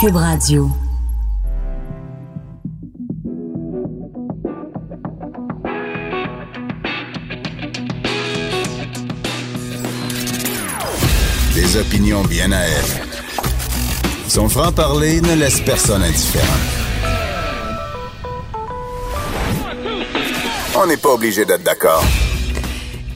[0.00, 0.70] Cube Radio.
[11.52, 12.84] Des opinions bien à elle.
[14.28, 16.44] Son franc-parler ne laisse personne indifférent.
[20.76, 22.04] On n'est pas obligé d'être d'accord.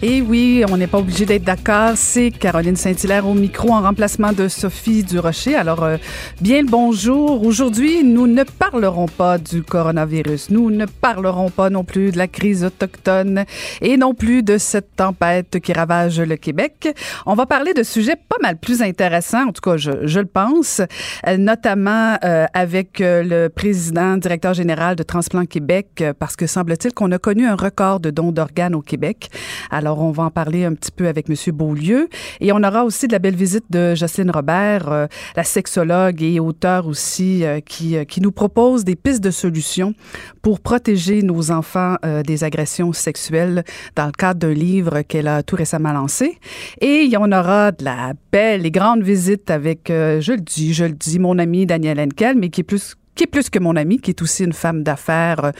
[0.05, 1.93] Et oui, on n'est pas obligé d'être d'accord.
[1.95, 5.55] C'est Caroline Saint-Hilaire au micro en remplacement de Sophie Durocher.
[5.55, 5.96] Alors, euh,
[6.40, 7.46] bien le bonjour.
[7.46, 10.50] Aujourd'hui, nous ne parlerons pas du coronavirus.
[10.50, 13.44] Nous ne parlerons pas non plus de la crise autochtone
[13.80, 16.89] et non plus de cette tempête qui ravage le Québec.
[17.25, 20.27] On va parler de sujets pas mal plus intéressants, en tout cas, je, je le
[20.27, 20.80] pense,
[21.29, 27.13] euh, notamment euh, avec le président, directeur général de Transplant Québec, parce que semble-t-il qu'on
[27.13, 29.30] a connu un record de dons d'organes au Québec.
[29.71, 31.37] Alors, on va en parler un petit peu avec M.
[31.53, 32.09] Beaulieu.
[32.41, 35.06] Et on aura aussi de la belle visite de Jocelyne Robert, euh,
[35.37, 39.94] la sexologue et auteure aussi, euh, qui, euh, qui nous propose des pistes de solutions
[40.42, 45.55] pour protéger nos enfants des agressions sexuelles dans le cadre d'un livre qu'elle a tout
[45.55, 46.38] récemment lancé.
[46.81, 50.92] Et en aura de la belle et grande visite avec, je le dis, je le
[50.92, 53.98] dis, mon ami Daniel Henkel, mais qui est plus qui est plus que mon amie,
[53.98, 55.50] qui est aussi une femme d'affaires euh,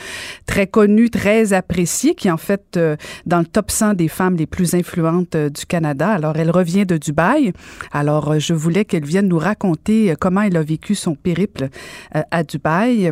[0.45, 2.95] très connue, très appréciée, qui est en fait euh,
[3.25, 6.09] dans le top 100 des femmes les plus influentes euh, du Canada.
[6.09, 7.53] Alors, elle revient de Dubaï.
[7.91, 11.69] Alors, je voulais qu'elle vienne nous raconter comment elle a vécu son périple
[12.11, 13.11] à Dubaï.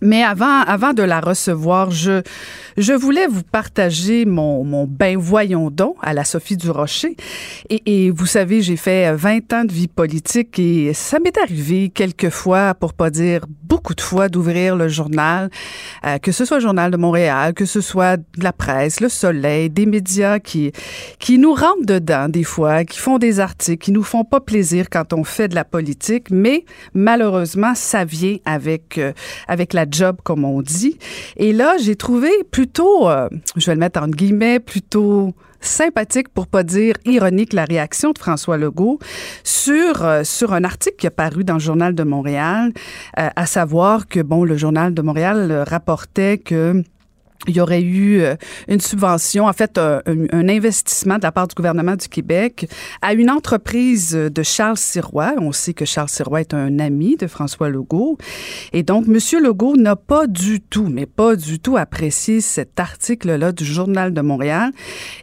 [0.00, 2.22] Mais avant, avant de la recevoir, je,
[2.76, 7.16] je voulais vous partager mon, mon ben voyons don à la Sophie du Rocher.
[7.68, 11.90] Et, et vous savez, j'ai fait 20 ans de vie politique et ça m'est arrivé
[11.90, 15.50] quelques fois, pour pas dire beaucoup de fois, d'ouvrir le journal,
[16.06, 19.68] euh, que ce soit le Journal de Montréal, que ce soit la presse, le Soleil,
[19.68, 20.72] des médias qui,
[21.18, 24.86] qui nous rentrent dedans des fois, qui font des articles, qui nous font pas plaisir
[24.90, 29.12] quand on fait de la politique, mais malheureusement, ça vient avec, euh,
[29.48, 30.98] avec la job, comme on dit.
[31.36, 36.46] Et là, j'ai trouvé plutôt, euh, je vais le mettre en guillemets, plutôt sympathique, pour
[36.46, 38.98] pas dire ironique, la réaction de François Legault
[39.42, 42.72] sur, euh, sur un article qui a paru dans le Journal de Montréal,
[43.18, 46.82] euh, à savoir que, bon, le Journal de Montréal rapportait que
[47.46, 48.34] il y aurait eu euh,
[48.66, 52.68] une subvention, en fait, un, investissement de la part du gouvernement du Québec
[53.00, 55.34] à une entreprise de Charles Sirois.
[55.38, 58.18] On sait que Charles Sirois est un ami de François Legault.
[58.72, 59.18] Et donc, M.
[59.42, 64.20] Legault n'a pas du tout, mais pas du tout apprécié cet article-là du Journal de
[64.20, 64.72] Montréal.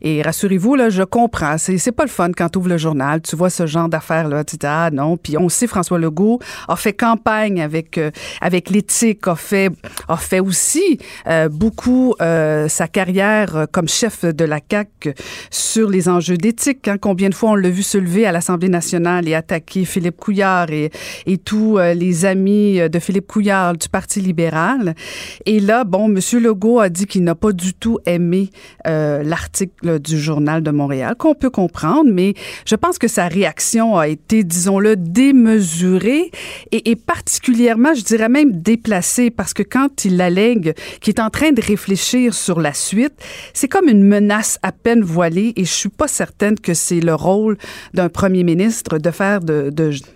[0.01, 1.57] Et rassurez-vous, là, je comprends.
[1.57, 4.43] C'est, c'est pas le fun quand tu ouvres le journal, tu vois ce genre d'affaires-là,
[4.43, 5.17] tu dis, ah non.
[5.17, 8.11] Puis on sait, François Legault a fait campagne avec, euh,
[8.41, 9.69] avec l'éthique, a fait,
[10.07, 15.09] a fait aussi euh, beaucoup euh, sa carrière euh, comme chef de la CAC
[15.49, 16.87] sur les enjeux d'éthique.
[16.87, 16.97] Hein.
[16.99, 20.69] Combien de fois on l'a vu se lever à l'Assemblée nationale et attaquer Philippe Couillard
[20.71, 20.91] et,
[21.25, 24.95] et tous euh, les amis de Philippe Couillard du Parti libéral.
[25.45, 26.19] Et là, bon, M.
[26.41, 28.49] Legault a dit qu'il n'a pas du tout aimé
[28.85, 32.33] l'article du Journal de Montréal, qu'on peut comprendre, mais
[32.65, 36.31] je pense que sa réaction a été, disons-le, démesurée
[36.71, 41.29] et, et particulièrement, je dirais même déplacée, parce que quand il allègue qu'il est en
[41.29, 43.13] train de réfléchir sur la suite,
[43.53, 47.13] c'est comme une menace à peine voilée et je suis pas certaine que c'est le
[47.13, 47.57] rôle
[47.93, 49.71] d'un premier ministre de faire de,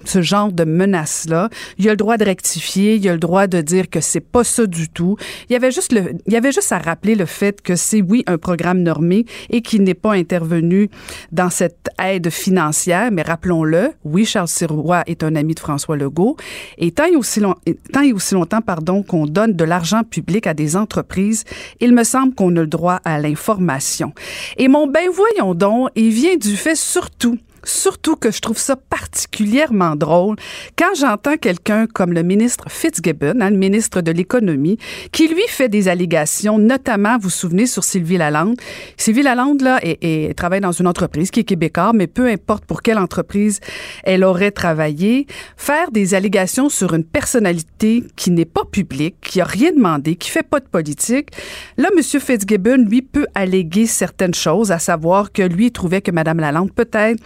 [0.06, 1.50] ce genre de menace-là.
[1.78, 4.44] Il a le droit de rectifier, il a le droit de dire que c'est pas
[4.44, 5.18] ça du tout.
[5.50, 8.24] Il y avait juste il y avait juste à rappeler le fait que c'est oui
[8.28, 10.90] un programme normé et qu'il n'est pas intervenu
[11.32, 16.38] dans cette aide financière, mais rappelons-le, oui Charles Sirois est un ami de François Legault
[16.78, 17.56] et tant et aussi, long,
[17.92, 21.44] tant et aussi longtemps pardon qu'on donne de l'argent public à des entreprises,
[21.80, 24.14] il me semble qu'on a le droit à l'information.
[24.58, 27.38] Et mon ben voyons donc, il vient du fait surtout
[27.70, 30.38] Surtout que je trouve ça particulièrement drôle
[30.76, 34.80] quand j'entends quelqu'un comme le ministre Fitzgibbon, hein, le ministre de l'économie,
[35.12, 38.56] qui lui fait des allégations, notamment, vous vous souvenez, sur Sylvie Lalande.
[38.98, 42.82] Sylvie Lalande, là, et, travaille dans une entreprise qui est québécoise, mais peu importe pour
[42.82, 43.60] quelle entreprise
[44.04, 49.46] elle aurait travaillé, faire des allégations sur une personnalité qui n'est pas publique, qui a
[49.46, 51.30] rien demandé, qui fait pas de politique.
[51.78, 52.02] Là, M.
[52.02, 57.22] Fitzgibbon, lui, peut alléguer certaines choses, à savoir que lui trouvait que Mme Lalande, peut-être,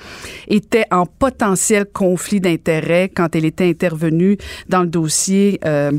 [0.47, 4.37] était en potentiel conflit d'intérêts quand elle était intervenue
[4.69, 5.59] dans le dossier.
[5.65, 5.91] Euh,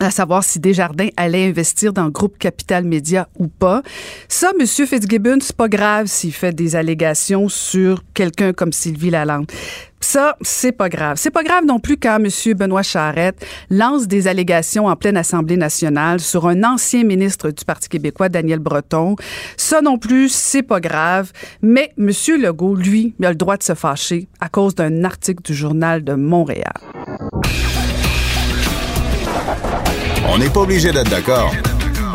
[0.00, 3.82] à savoir si Desjardins allait investir dans le groupe Capital Média ou pas.
[4.28, 4.66] Ça, M.
[4.66, 9.50] Fitzgibbon, c'est pas grave s'il fait des allégations sur quelqu'un comme Sylvie Lalande.
[10.00, 11.16] Ça, c'est pas grave.
[11.18, 12.28] C'est pas grave non plus quand M.
[12.54, 17.88] Benoît Charette lance des allégations en pleine Assemblée nationale sur un ancien ministre du Parti
[17.88, 19.16] québécois, Daniel Breton.
[19.56, 21.32] Ça non plus, c'est pas grave.
[21.62, 22.10] Mais M.
[22.40, 26.04] Legault, lui, il a le droit de se fâcher à cause d'un article du Journal
[26.04, 26.74] de Montréal.
[30.30, 31.54] On n'est pas obligé d'être d'accord,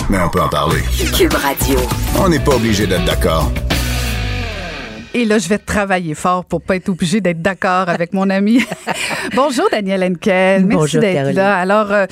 [0.09, 0.81] mais on peut en parler.
[1.17, 1.79] Cube Radio.
[2.19, 3.51] On n'est pas obligé d'être d'accord.
[5.15, 8.63] Et là, je vais travailler fort pour pas être obligé d'être d'accord avec mon ami.
[9.35, 10.65] Bonjour, Daniel Henkel.
[10.65, 11.57] Merci d'être là.
[11.57, 12.05] Alors, euh,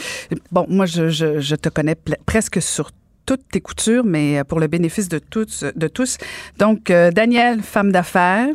[0.51, 1.95] bon, moi, je, je, je te connais
[2.25, 2.89] presque sur
[3.25, 5.63] toutes tes coutures, mais euh, pour le bénéfice de tous.
[5.75, 6.17] De tous.
[6.57, 8.49] Donc, euh, Daniel, femme d'affaires,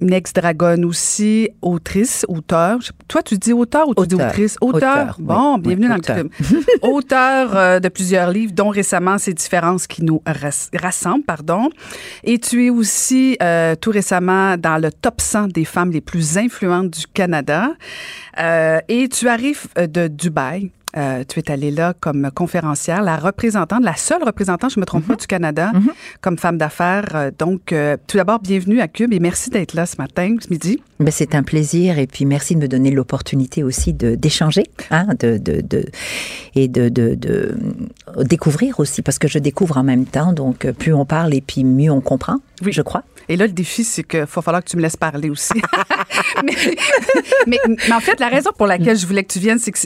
[0.00, 2.78] une ex-dragonne aussi, autrice, auteur.
[3.08, 4.56] Toi, tu dis auteur ou tu dis autrice?
[4.60, 4.76] Auteur.
[4.76, 5.74] Auteur, Bon, oui.
[5.74, 6.28] bienvenue Oui, dans le club.
[6.82, 11.70] auteur euh, de plusieurs livres, dont récemment Ces différences qui nous ras- rassemblent, pardon.
[12.24, 16.36] Et tu es aussi euh, tout récemment dans le top 100 des femmes les plus
[16.38, 17.70] influentes du Canada.
[18.38, 20.70] Euh, et tu arrives de Dubaï.
[20.96, 25.06] Euh, tu es allée là comme conférencière, la représentante, la seule représentante, je me trompe
[25.06, 25.72] pas, du Canada,
[26.20, 27.08] comme femme d'affaires.
[27.14, 30.48] Euh, donc, euh, tout d'abord, bienvenue à Cube et merci d'être là ce matin, ce
[30.50, 30.80] midi.
[31.00, 35.38] Ben, c'est un plaisir et puis merci de me donner l'opportunité aussi d'échanger, hein, de,
[35.38, 35.84] de, de
[36.54, 37.56] et de, de, de
[38.20, 40.32] découvrir aussi parce que je découvre en même temps.
[40.32, 42.36] Donc plus on parle et puis mieux on comprend.
[42.64, 42.72] Oui.
[42.72, 43.02] je crois.
[43.28, 45.54] Et là, le défi, c'est qu'il va falloir que tu me laisses parler aussi.
[46.44, 46.54] mais,
[47.46, 49.78] mais, mais en fait, la raison pour laquelle je voulais que tu viennes, c'est que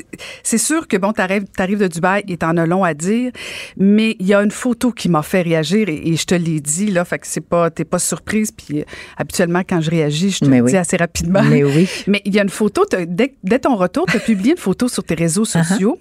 [0.43, 3.31] c'est- sûr que, bon, t'arrives arrives de Dubaï et t'en as long à dire,
[3.77, 6.61] mais il y a une photo qui m'a fait réagir et, et je te l'ai
[6.61, 8.85] dit, là, fait que c'est pas, t'es pas surprise, puis euh,
[9.17, 10.73] habituellement, quand je réagis, je te Mais le oui.
[10.73, 11.43] dis assez rapidement.
[11.43, 11.89] Mais oui.
[12.07, 15.05] Mais il y a une photo, dès ton retour, tu as publié une photo sur
[15.05, 15.63] tes réseaux Uh-huh.
[15.69, 15.99] sociaux.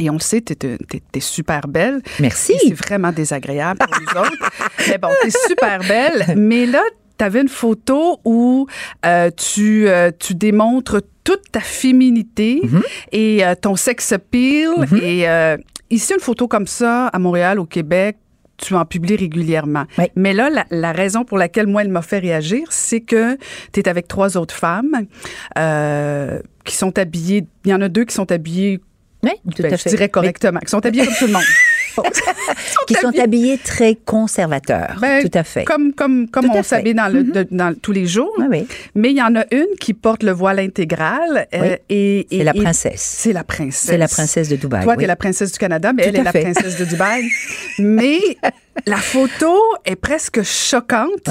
[0.00, 0.78] Et on le sait, t'es
[1.14, 2.00] es, super belle.
[2.18, 2.52] Merci.
[2.52, 4.50] Et C'est vraiment désagréable pour les autres.
[4.88, 6.34] Mais bon, t'es super belle.
[6.36, 6.82] Mais là,
[7.18, 8.66] t'avais une photo où
[9.04, 12.82] euh, tu, euh, tu démontres toute ta féminité Mm-hmm.
[13.12, 14.70] et euh, ton sex appeal.
[15.02, 15.56] Et euh,
[15.90, 18.16] ici, une photo comme ça, à Montréal, au Québec,
[18.56, 19.84] tu en publies régulièrement.
[19.98, 20.04] Oui.
[20.16, 23.36] Mais là, la, la raison pour laquelle moi, elle m'a fait réagir, c'est que
[23.72, 25.06] tu es avec trois autres femmes
[25.58, 27.44] euh, qui sont habillées.
[27.64, 28.80] Il y en a deux qui sont habillées,
[29.24, 29.90] Oui, tout ben, à je fait.
[29.90, 31.42] dirais correctement, qui sont habillées comme tout le monde.
[32.86, 34.96] qui sont habillés très conservateurs.
[35.00, 35.64] Ben, tout à fait.
[35.64, 38.32] Comme, comme, comme Tout on s'habille dans, le, de- dans tous les jours.
[38.38, 38.66] Oui, oui.
[38.94, 41.46] Mais il y en a une qui porte le voile intégral.
[41.54, 41.68] euh, Oui.
[41.90, 43.00] et, C'est et- la et- princesse.
[43.18, 43.84] C'est la princesse.
[43.90, 44.84] C'est la princesse de Dubaï.
[44.84, 45.02] Toi, oui.
[45.02, 47.22] t'es la princesse du Canada, mais Tout elle est la princesse de Dubaï.
[47.78, 48.18] mais
[48.86, 49.54] la photo
[49.84, 51.28] est presque choquante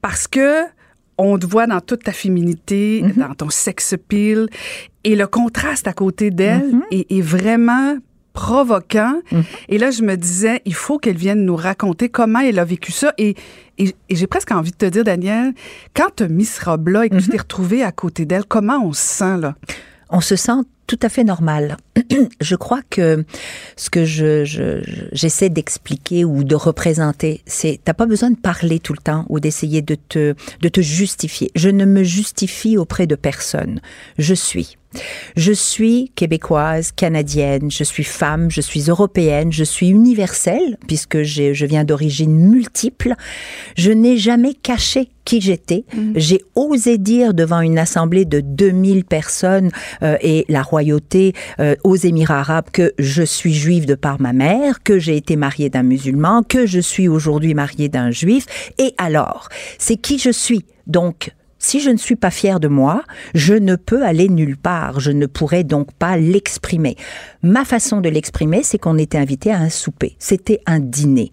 [0.00, 0.62] parce que
[1.18, 3.18] on te voit dans toute ta féminité, Mm-hmm.
[3.18, 4.48] dans ton sex appeal,
[5.04, 6.82] et le contraste à côté d'elle Mm-hmm.
[6.90, 7.96] est, est vraiment
[8.32, 9.20] provoquant.
[9.30, 9.42] Mm-hmm.
[9.68, 12.90] Et là, je me disais, il faut qu'elle vienne nous raconter comment elle a vécu
[12.92, 13.12] ça.
[13.18, 13.34] Et,
[13.78, 15.52] et, et j'ai presque envie de te dire, Daniel,
[15.94, 18.84] quand tu as mis ce robe-là et que tu t'es retrouvée à côté d'elle, comment
[18.84, 19.54] on se sent, là?
[20.10, 20.52] on se sent
[20.86, 21.76] tout à fait normal.
[22.40, 23.24] je crois que
[23.76, 28.36] ce que je, je- je- j'essaie d'expliquer ou de représenter, c'est t'as pas besoin de
[28.36, 31.50] parler tout le temps ou d'essayer de te de te justifier.
[31.54, 33.80] Je ne me justifie auprès de personne.
[34.18, 34.76] Je suis.
[35.36, 41.64] Je suis québécoise, canadienne, je suis femme, je suis européenne, je suis universelle puisque je
[41.64, 43.14] viens d'origines multiples.
[43.74, 45.84] Je n'ai jamais caché qui j'étais.
[46.14, 49.70] J'ai osé dire devant une assemblée de 2000 personnes
[50.02, 54.32] euh, et la royauté euh, aux Émirats arabes que je suis juive de par ma
[54.32, 58.46] mère, que j'ai été mariée d'un musulman, que je suis aujourd'hui mariée d'un juif.
[58.78, 60.64] Et alors, c'est qui je suis?
[60.86, 63.02] Donc, si je ne suis pas fière de moi,
[63.34, 64.98] je ne peux aller nulle part.
[64.98, 66.96] Je ne pourrais donc pas l'exprimer.
[67.42, 70.14] Ma façon de l'exprimer, c'est qu'on était invité à un souper.
[70.18, 71.32] C'était un dîner.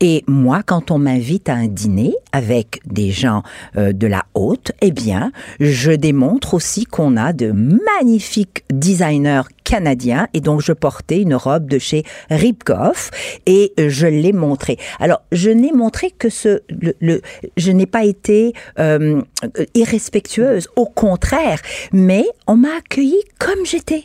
[0.00, 3.42] Et moi, quand on m'invite à un dîner avec des gens
[3.76, 10.28] euh, de la haute, eh bien, je démontre aussi qu'on a de magnifiques designers canadiens
[10.34, 13.10] et donc je portais une robe de chez Ripkoff
[13.46, 14.76] et je l'ai montré.
[15.00, 17.20] Alors je n'ai montré que ce, le, le-
[17.56, 19.22] je n'ai pas été euh,
[19.74, 21.60] irrespectueuse, au contraire,
[21.92, 24.04] mais on m'a accueillie comme j'étais.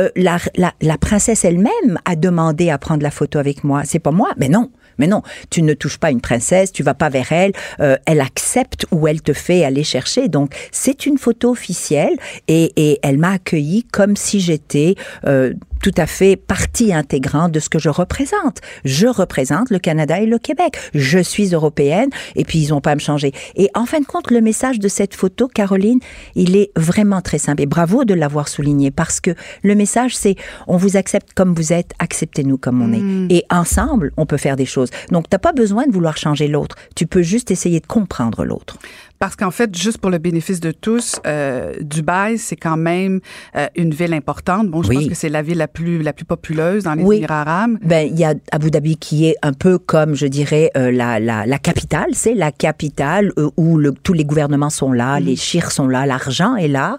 [0.00, 3.82] Euh, la, princesse elle-même a demandé à prendre la photo avec moi.
[3.84, 4.70] C'est pas moi, mais non.
[4.98, 8.20] Mais non, tu ne touches pas une princesse, tu vas pas vers elle, euh, elle
[8.20, 10.28] accepte ou elle te fait aller chercher.
[10.28, 12.16] Donc c'est une photo officielle
[12.48, 17.60] et, et elle m'a accueillie comme si j'étais euh, tout à fait partie intégrante de
[17.60, 18.60] ce que je représente.
[18.84, 20.76] Je représente le Canada et le Québec.
[20.94, 23.32] Je suis européenne et puis ils ont pas à me changer.
[23.56, 26.00] Et en fin de compte, le message de cette photo, Caroline,
[26.34, 29.30] il est vraiment très simple et bravo de l'avoir souligné parce que
[29.62, 33.34] le message c'est on vous accepte comme vous êtes, acceptez-nous comme on est.
[33.34, 34.90] Et ensemble, on peut faire des choses.
[35.10, 36.76] Donc t'as pas besoin de vouloir changer l'autre.
[36.94, 38.78] Tu peux juste essayer de comprendre l'autre.
[39.18, 43.20] Parce qu'en fait, juste pour le bénéfice de tous, euh, Dubaï, c'est quand même
[43.56, 44.68] euh, une ville importante.
[44.68, 47.40] Bon, je pense que c'est la ville la plus la plus populeuse dans les Émirats
[47.40, 47.78] arabes.
[47.82, 51.18] Ben, il y a Abu Dhabi qui est un peu comme, je dirais, euh, la,
[51.18, 52.10] la, la, capitale.
[52.12, 55.24] C'est la capitale euh, où le, tous les gouvernements sont là, mm.
[55.24, 56.98] les chirs sont là, l'argent est là.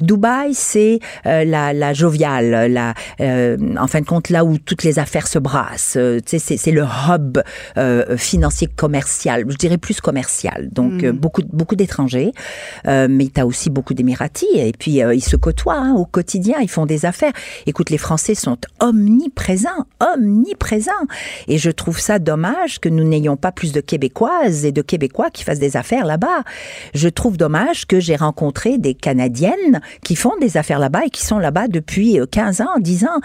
[0.00, 2.94] Dubaï, c'est euh, la, la joviale, la,
[3.80, 5.98] en fin de compte, là où toutes les affaires se brassent.
[6.26, 7.38] c'est, c'est le hub
[8.16, 9.44] financier commercial.
[9.48, 10.68] Je dirais plus commercial.
[10.72, 11.10] Donc, mm.
[11.10, 12.32] beaucoup de beaucoup d'étrangers,
[12.86, 14.48] euh, mais tu as aussi beaucoup d'Émiratis.
[14.54, 17.32] Et puis, euh, ils se côtoient hein, au quotidien, ils font des affaires.
[17.66, 20.92] Écoute, les Français sont omniprésents, omniprésents.
[21.48, 25.28] Et je trouve ça dommage que nous n'ayons pas plus de Québécoises et de Québécois
[25.30, 26.44] qui fassent des affaires là-bas.
[26.94, 31.24] Je trouve dommage que j'ai rencontré des Canadiennes qui font des affaires là-bas et qui
[31.24, 33.20] sont là-bas depuis 15 euh, ans, 10 ans,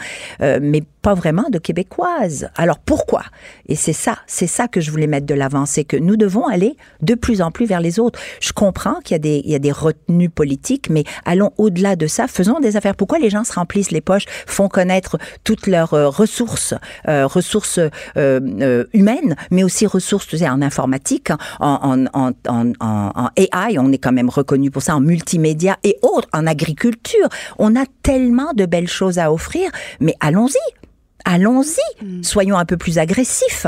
[0.62, 2.50] mais pas vraiment de Québécoises.
[2.56, 3.24] Alors pourquoi?
[3.68, 6.48] Et c'est ça, c'est ça que je voulais mettre de l'avant, c'est que nous devons
[6.48, 8.20] aller de plus en plus vers les autres.
[8.40, 11.96] Je comprends qu'il y a des, il y a des retenues politiques, mais allons au-delà
[11.96, 12.28] de ça.
[12.28, 12.96] Faisons des affaires.
[12.96, 16.74] Pourquoi les gens se remplissent les poches, font connaître toutes leurs euh, ressources,
[17.10, 17.82] euh, ressources
[18.16, 23.92] euh, humaines, mais aussi ressources tu sais, en informatique, en, en, en, en, AI, on
[23.92, 27.28] est quand même reconnu pour ça, en multimédia et autres, en agriculture.
[27.60, 29.70] On a tellement de belles choses à offrir,
[30.00, 30.84] mais allons-y.
[31.26, 32.06] Allons-y.
[32.06, 32.24] Mm.
[32.24, 33.68] Soyons un peu plus agressifs.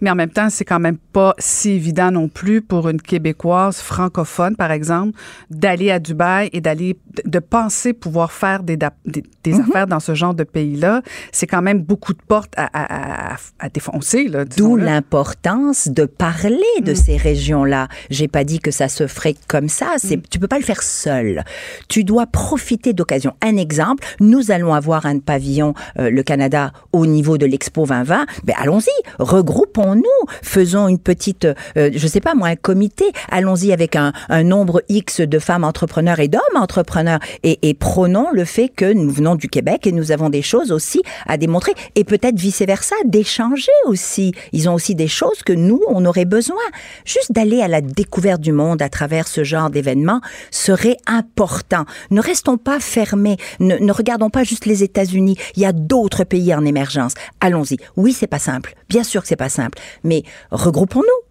[0.00, 3.78] Mais en même temps, c'est quand même pas si évident non plus pour une Québécoise
[3.80, 5.18] francophone, par exemple,
[5.50, 9.60] d'aller à Dubaï et d'aller, de penser pouvoir faire des, des, mhm.
[9.60, 11.02] affaires dans ce genre de pays-là.
[11.32, 14.30] C'est quand même beaucoup de portes à, à, à défoncer.
[14.56, 16.96] D'où l'importance de parler de mm.
[16.96, 17.88] ces régions-là.
[18.10, 19.94] J'ai pas dit que ça se ferait comme ça.
[19.98, 20.22] C'est, mm.
[20.30, 21.44] tu peux pas le faire seul.
[21.88, 23.34] Tu dois profiter d'occasion.
[23.42, 28.26] Un exemple, nous allons avoir un pavillon, euh, le Canada, au niveau de l'Expo 2020.
[28.44, 28.90] Ben, allons-y.
[29.18, 30.02] Regroupons nous
[30.42, 31.46] faisons une petite,
[31.76, 34.12] euh, je sais pas moi, un comité, allons-y avec un,
[34.44, 39.10] nombre X de femmes entrepreneurs et d'hommes entrepreneurs et, et prenons le fait que nous
[39.10, 43.72] venons du Québec et nous avons des choses aussi à démontrer et peut-être vice-versa, d'échanger
[43.86, 44.32] aussi.
[44.52, 46.56] Ils ont aussi des choses que nous, on aurait besoin.
[47.04, 50.20] Juste d'aller à la découverte du monde à travers ce genre d'événements
[50.50, 51.84] serait important.
[52.10, 55.36] Ne restons pas fermés, ne, ne regardons pas juste les États-Unis.
[55.56, 57.14] Il y a d'autres pays en émergence.
[57.40, 57.76] Allons-y.
[57.96, 58.74] Oui, c'est pas simple.
[58.88, 59.69] Bien sûr que c'est pas simple.
[60.04, 61.30] Mais regroupons-nous.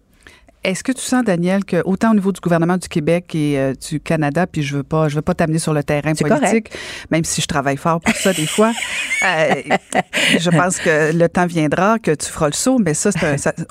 [0.62, 3.72] Est-ce que tu sens, Daniel, que autant au niveau du gouvernement du Québec et euh,
[3.72, 6.70] du Canada, puis je veux pas, je veux pas t'amener sur le terrain politique,
[7.10, 8.72] même si je travaille fort pour ça des fois,
[9.24, 9.54] euh,
[10.38, 13.10] je pense que le temps viendra que tu feras le saut, mais ça,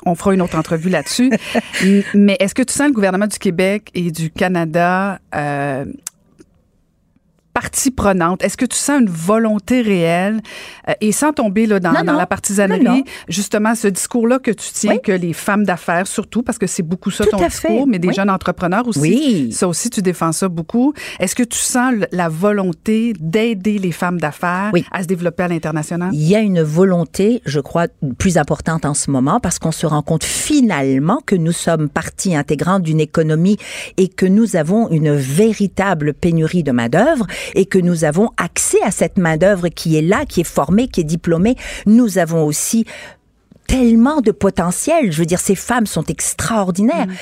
[0.04, 1.30] on fera une autre entrevue là-dessus.
[2.14, 5.84] mais est-ce que tu sens le gouvernement du Québec et du Canada euh,
[7.80, 8.44] partie prenante?
[8.44, 10.40] Est-ce que tu sens une volonté réelle
[10.88, 14.98] euh, et sans tomber là, dans, dans la partisanerie, justement ce discours-là que tu tiens,
[14.98, 18.30] que les femmes d'affaires surtout, parce que c'est beaucoup ça ton discours, mais des jeunes
[18.30, 19.52] entrepreneurs aussi, oui.
[19.52, 20.92] ça aussi tu défends ça beaucoup.
[21.18, 26.10] Est-ce que tu sens la volonté d'aider les femmes d'affaires à se développer à l'international?
[26.12, 27.86] Il y a une volonté, je crois,
[28.18, 32.34] plus importante en ce moment parce qu'on se rend compte finalement que nous sommes partie
[32.34, 33.56] intégrante d'une économie
[33.96, 38.90] et que nous avons une véritable pénurie de main-d'œuvre et que nous avons accès à
[38.90, 41.56] cette main-d'œuvre qui est là, qui est formée, qui est diplômée.
[41.86, 42.84] Nous avons aussi
[43.66, 45.12] tellement de potentiel.
[45.12, 47.06] Je veux dire, ces femmes sont extraordinaires.
[47.06, 47.14] Mm.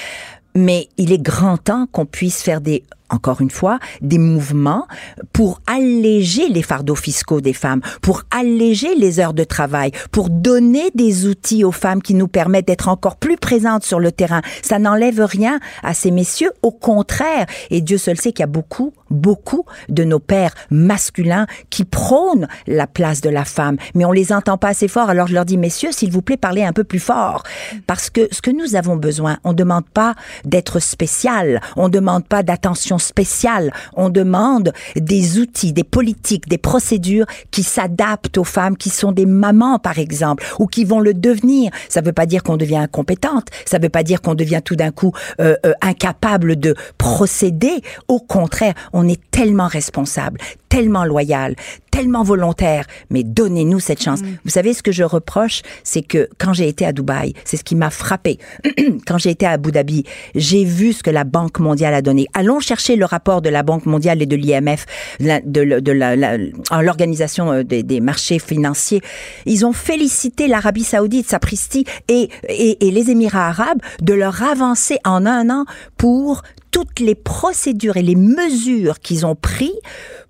[0.54, 4.86] Mais il est grand temps qu'on puisse faire des encore une fois, des mouvements
[5.32, 10.90] pour alléger les fardeaux fiscaux des femmes, pour alléger les heures de travail, pour donner
[10.94, 14.42] des outils aux femmes qui nous permettent d'être encore plus présentes sur le terrain.
[14.62, 17.46] Ça n'enlève rien à ces messieurs, au contraire.
[17.70, 22.48] Et Dieu seul sait qu'il y a beaucoup, beaucoup de nos pères masculins qui prônent
[22.66, 25.08] la place de la femme, mais on les entend pas assez fort.
[25.10, 27.42] Alors je leur dis, messieurs, s'il vous plaît, parlez un peu plus fort,
[27.86, 32.42] parce que ce que nous avons besoin, on demande pas d'être spécial, on demande pas
[32.42, 33.72] d'attention spéciale.
[33.94, 39.26] On demande des outils, des politiques, des procédures qui s'adaptent aux femmes qui sont des
[39.26, 41.70] mamans, par exemple, ou qui vont le devenir.
[41.88, 43.48] Ça ne veut pas dire qu'on devient incompétente.
[43.64, 47.82] Ça ne veut pas dire qu'on devient tout d'un coup euh, euh, incapable de procéder.
[48.08, 51.54] Au contraire, on est tellement responsable, tellement loyal,
[51.98, 54.22] tellement volontaire, mais donnez-nous cette chance.
[54.22, 54.26] Mm.
[54.44, 57.64] Vous savez, ce que je reproche, c'est que quand j'ai été à Dubaï, c'est ce
[57.64, 58.38] qui m'a frappé.
[59.06, 60.04] quand j'ai été à Abu Dhabi,
[60.36, 62.28] j'ai vu ce que la Banque mondiale a donné.
[62.34, 64.86] Allons chercher le rapport de la Banque mondiale et de l'IMF,
[65.18, 69.00] de, l'organisation euh, des, marchés financiers.
[69.44, 74.98] Ils ont félicité l'Arabie saoudite, Sapristi, et, et, et les Émirats arabes de leur avancée
[75.04, 75.64] en un an
[75.96, 79.72] pour toutes les procédures et les mesures qu'ils ont pris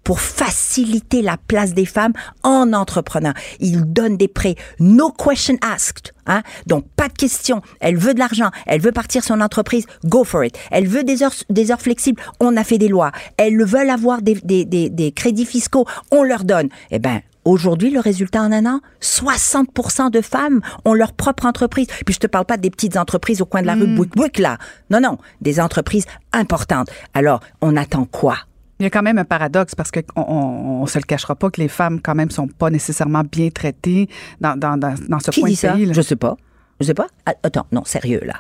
[0.05, 2.13] pour faciliter la place des femmes
[2.43, 3.35] en entrepreneur.
[3.61, 6.13] Ils donnent des prêts, no question asked.
[6.27, 6.43] Hein?
[6.67, 7.63] Donc, pas de question.
[7.81, 8.51] Elle veut de l'argent.
[8.67, 9.87] Elle veut partir son entreprise.
[10.05, 10.57] Go for it.
[10.71, 12.21] Elle veut des heures, des heures flexibles.
[12.41, 13.13] On a fait des lois.
[13.37, 15.87] Elles veulent avoir des, des, des, des crédits fiscaux.
[16.11, 16.69] On leur donne.
[16.91, 21.87] Eh ben, Aujourd'hui, le résultat en un an, 60% de femmes ont leur propre entreprise.
[22.05, 24.59] Puis je te parle pas des petites entreprises au coin de la rue Bouic là.
[24.91, 26.91] Non, non, des entreprises importantes.
[27.15, 28.37] Alors, on attend quoi?
[28.81, 31.51] Il y a quand même un paradoxe parce que on, on, se le cachera pas
[31.51, 34.09] que les femmes quand même sont pas nécessairement bien traitées
[34.41, 35.73] dans, dans, dans, dans ce Qui point dit de ça?
[35.73, 35.87] pays.
[35.87, 35.93] là.
[35.93, 36.37] Je sais pas.
[36.81, 37.09] Je sais pas.
[37.27, 38.35] Ah, Attends, non, sérieux là.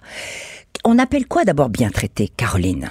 [0.85, 2.89] On appelle quoi d'abord bien traité, Caroline?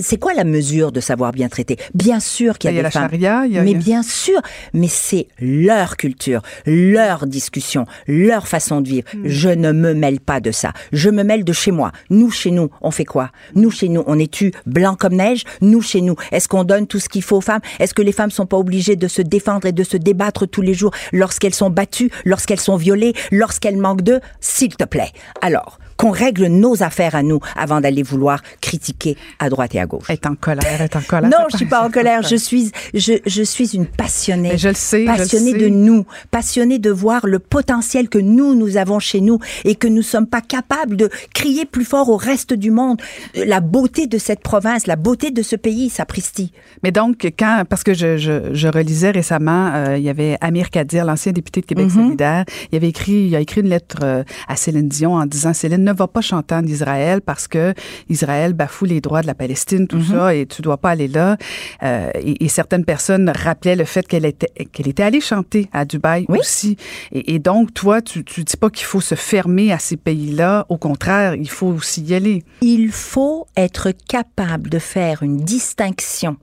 [0.00, 2.78] C'est quoi la mesure de savoir bien traité Bien sûr qu'il y a, Il y
[2.78, 3.10] a des la femmes.
[3.10, 4.40] charia, y a- mais y a- bien sûr,
[4.74, 9.06] mais c'est leur culture, leur discussion, leur façon de vivre.
[9.14, 9.22] Hmm.
[9.24, 10.72] Je ne me mêle pas de ça.
[10.92, 11.90] Je me mêle de chez moi.
[12.10, 13.30] Nous, chez nous, on fait quoi?
[13.54, 15.44] Nous, chez nous, on est-tu blanc comme neige?
[15.60, 17.60] Nous, chez nous, est-ce qu'on donne tout ce qu'il faut aux femmes?
[17.80, 20.62] Est-ce que les femmes sont pas obligées de se défendre et de se débattre tous
[20.62, 24.20] les jours lorsqu'elles sont battues, lorsqu'elles sont violées, lorsqu'elles manquent d'eux?
[24.40, 25.10] S'il te plaît.
[25.40, 29.86] Alors, qu'on règle nos affaires à nous avant d'aller vouloir critiquer à droite et à
[29.86, 30.08] gauche.
[30.08, 31.30] Est en colère, est en colère.
[31.30, 32.22] Non, je suis pas en colère.
[32.22, 34.50] Je suis, je, je suis une passionnée.
[34.52, 35.58] Mais je le sais, je le Passionnée sais.
[35.58, 36.04] de nous.
[36.30, 40.26] Passionnée de voir le potentiel que nous, nous avons chez nous et que nous sommes
[40.26, 43.00] pas capables de crier plus fort au reste du monde.
[43.34, 46.52] La beauté de cette province, la beauté de ce pays, sapristi.
[46.82, 50.70] Mais donc, quand, parce que je, je, je relisais récemment, euh, il y avait Amir
[50.70, 51.90] Kadir, l'ancien député de Québec Mm-hmm.
[51.94, 55.52] solidaire, il avait écrit, il a écrit une lettre euh, à Céline Dion en disant,
[55.52, 57.74] Céline, ne va pas chanter en Israël parce que
[58.08, 59.51] Israël bafoue les droits de la Palestine,
[59.86, 60.10] tout Mm-hmm.
[60.10, 61.36] ça, et tu dois pas aller là.
[61.82, 65.84] Euh, et, et certaines personnes rappelaient le fait qu'elle était, qu'elle était allée chanter à
[65.84, 66.38] Dubaï Oui.
[66.40, 66.76] aussi.
[67.12, 70.66] Et, et donc, toi, tu, tu dis pas qu'il faut se fermer à ces pays-là.
[70.68, 72.44] Au contraire, il faut aussi y aller.
[72.60, 76.36] Il faut être capable de faire une distinction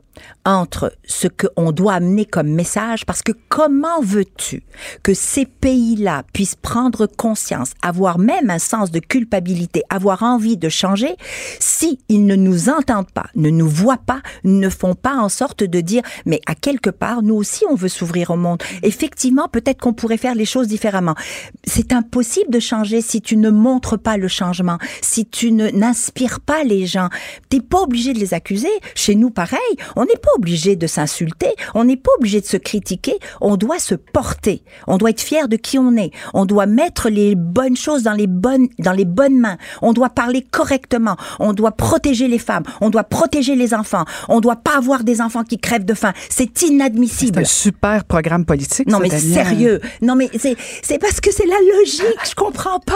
[0.46, 4.64] entre ce qu'on doit amener comme message, parce que comment veux-tu
[5.04, 10.70] que ces pays-là puissent prendre conscience, avoir même un sens de culpabilité, avoir envie de
[10.70, 11.16] changer,
[11.60, 15.82] si ne nous entendent pas, ne nous voient pas, ne font pas en sorte de
[15.82, 18.62] dire, mais à quelque part, nous aussi, on veut s'ouvrir au monde.
[18.84, 21.16] Effectivement, peut-être qu'on pourrait faire les choses différemment.
[21.64, 26.64] C'est impossible de changer si tu ne montres pas le changement, si tu n'inspires pas
[26.64, 27.10] les gens.
[27.50, 28.70] T'es pas obligé de les accuser.
[28.96, 29.60] Chez nous, pareil,
[29.96, 33.14] on n'est pas obligé de s'insulter, on n'est pas obligé de se critiquer.
[33.42, 34.64] On doit se porter.
[34.88, 36.12] On doit être fier de qui on est.
[36.34, 39.58] On doit mettre les bonnes choses dans les bonnes dans les bonnes mains.
[39.82, 41.16] On doit parler correctement.
[41.40, 42.64] On doit protéger les femmes.
[42.82, 44.06] On doit protéger les enfants.
[44.28, 46.14] On doit pas avoir des enfants qui crèvent de faim.
[46.30, 47.40] C'est C'est inadmissible.
[47.40, 48.88] un super programme politique.
[48.88, 49.34] Non, ça, mais Daniel.
[49.34, 49.82] sérieux.
[50.02, 52.20] Non, mais c'est, c'est parce que c'est la logique.
[52.30, 52.96] Je comprends pas.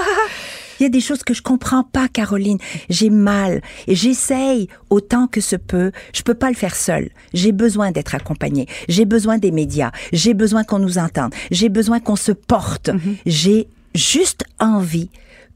[0.80, 2.58] Il y a des choses que je comprends pas, Caroline.
[2.90, 3.62] J'ai mal.
[3.88, 5.92] Et j'essaye autant que se peut.
[6.14, 7.10] Je peux pas le faire seule.
[7.34, 8.68] J'ai besoin d'être accompagnée.
[8.88, 9.92] J'ai besoin des médias.
[10.12, 11.34] J'ai besoin qu'on nous entende.
[11.52, 12.90] J'ai besoin qu'on se porte.
[13.26, 15.10] J'ai juste envie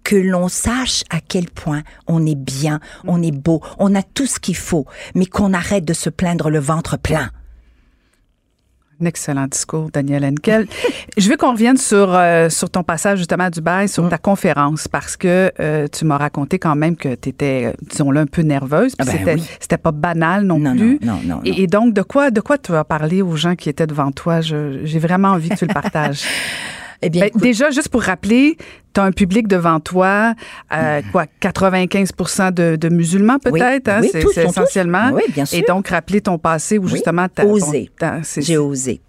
[0.03, 4.25] que l'on sache à quel point on est bien, on est beau, on a tout
[4.25, 7.30] ce qu'il faut, mais qu'on arrête de se plaindre le ventre plein.
[8.99, 10.65] Un excellent discours, Daniel Henkel.
[11.17, 14.88] Je veux qu'on revienne sur, euh, sur ton passage justement à Dubaï, sur ta conférence,
[14.88, 18.95] parce que euh, tu m'as raconté quand même que tu étais, disons-le, un peu nerveuse.
[18.97, 19.43] Ah ben c'était, oui.
[19.60, 20.97] c'était pas banal non, Non, plus.
[21.03, 21.41] non, non.
[21.45, 24.12] Et, et donc, de quoi, de quoi tu as parlé aux gens qui étaient devant
[24.12, 24.41] toi?
[24.41, 26.23] J'ai vraiment envie que tu le partages.
[27.01, 28.57] Eh bien, Ben, écoute, déjà, juste pour rappeler,
[28.93, 30.33] tu as un public devant toi,
[30.73, 32.10] euh, quoi, 95
[32.53, 33.99] de, de musulmans Oui, peut-être, hein?
[34.01, 34.38] oui, c'est, tous.
[34.38, 35.12] essentiellement.
[35.13, 35.60] Oui, bien sûr.
[35.60, 37.91] Et donc, rappeler ton passé où Oui, justement t'as osé.
[38.38, 39.01] J'ai osé.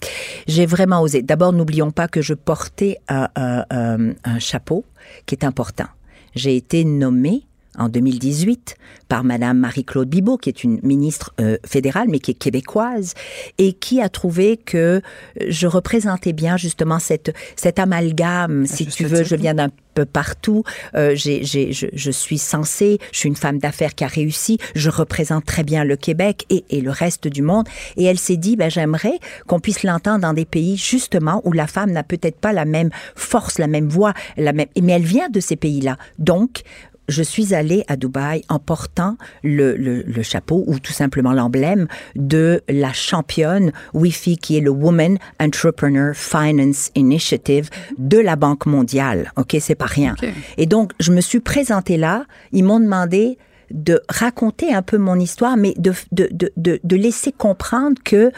[0.47, 1.23] J'ai vraiment osé.
[1.23, 4.85] D'abord, n'oublions pas que je portais un, un- un- un chapeau
[5.25, 5.87] qui est important.
[6.35, 7.45] J'ai été nommée
[7.79, 8.77] en 2018
[9.09, 13.15] par Madame Marie-Claude Bibeau, qui est une ministre euh, fédérale, mais qui est québécoise,
[13.57, 15.01] et qui a trouvé que
[15.47, 20.63] je représentais bien justement cette, cet amalgame, si tu veux, je viens d'un peu partout.
[20.95, 24.59] Euh, j'ai, j'ai, je, je suis censée, je suis une femme d'affaires qui a réussi,
[24.75, 27.67] je représente très bien le Québec et, et le reste du monde.
[27.97, 31.67] Et elle s'est dit, ben, j'aimerais qu'on puisse l'entendre dans des pays justement où la
[31.67, 35.29] femme n'a peut-être pas la même force, la même voix, la même, mais elle vient
[35.29, 35.97] de ces pays-là.
[36.19, 36.63] Donc,
[37.09, 41.87] je suis allée à Dubaï en portant le, le, le chapeau ou tout simplement l'emblème
[42.15, 49.33] de la championne WIFI qui est le Women Entrepreneur Finance Initiative de la Banque mondiale.
[49.37, 50.15] OK, c'est pas rien.
[50.57, 52.25] Et donc, je me suis présentée là.
[52.53, 53.39] Ils m'ont demandé
[53.71, 58.33] de raconter un peu mon histoire, mais de, de, de, de, de laisser comprendre que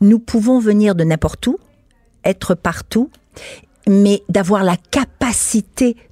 [0.00, 1.58] nous pouvons venir de n'importe où,
[2.24, 3.10] être partout,
[3.86, 5.13] mais d'avoir la capacité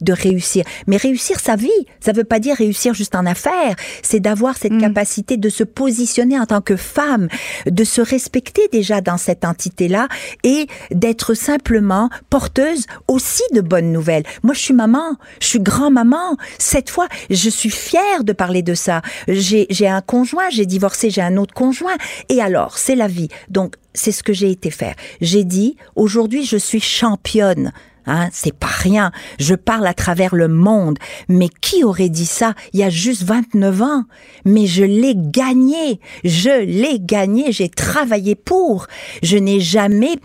[0.00, 0.64] de réussir.
[0.86, 4.72] Mais réussir sa vie, ça veut pas dire réussir juste en affaires, c'est d'avoir cette
[4.72, 4.80] Mm.
[4.80, 7.28] capacité de se positionner en tant que femme,
[7.66, 10.08] de se respecter déjà dans cette entité-là
[10.44, 14.24] et d'être simplement porteuse aussi de bonnes nouvelles.
[14.42, 16.36] Moi, je suis maman, je suis grand-maman.
[16.58, 19.02] Cette fois, je suis fière de parler de ça.
[19.28, 21.96] J'ai un conjoint, j'ai divorcé, j'ai un autre conjoint.
[22.28, 23.28] Et alors, c'est la vie.
[23.48, 24.94] Donc, c'est ce que j'ai été faire.
[25.20, 27.72] J'ai dit, aujourd'hui, je suis championne.
[28.06, 29.12] Hein, c'est pas rien.
[29.38, 30.98] Je parle à travers le monde.
[31.28, 34.04] Mais qui aurait dit ça il y a juste 29 ans?
[34.44, 36.00] Mais je l'ai gagné.
[36.24, 37.52] Je l'ai gagné.
[37.52, 38.86] J'ai travaillé pour.
[39.22, 40.16] Je n'ai jamais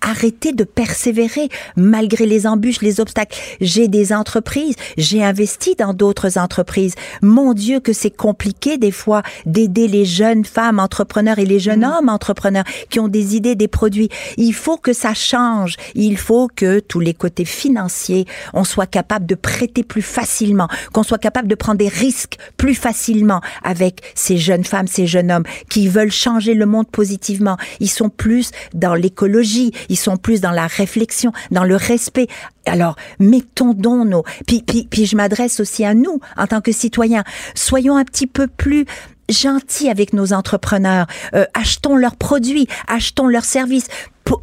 [0.00, 3.38] arrêté de persévérer malgré les embûches, les obstacles.
[3.60, 6.94] J'ai des entreprises, j'ai investi dans d'autres entreprises.
[7.22, 11.84] Mon Dieu que c'est compliqué des fois d'aider les jeunes femmes entrepreneurs et les jeunes
[11.84, 14.08] hommes entrepreneurs qui ont des idées, des produits.
[14.36, 15.76] Il faut que ça change.
[15.94, 21.02] Il faut que tous les côtés financiers, on soit capable de prêter plus facilement, qu'on
[21.02, 25.44] soit capable de prendre des risques plus facilement avec ces jeunes femmes, ces jeunes hommes
[25.68, 27.56] qui veulent changer le monde positivement.
[27.80, 32.28] Ils sont plus dans l'écologie, ils sont plus dans la réflexion, dans le respect.
[32.66, 34.24] Alors, mettons donc nos...
[34.46, 37.24] Puis, puis, puis je m'adresse aussi à nous, en tant que citoyens.
[37.54, 38.86] Soyons un petit peu plus
[39.28, 41.06] gentils avec nos entrepreneurs.
[41.34, 43.88] Euh, achetons leurs produits, achetons leurs services.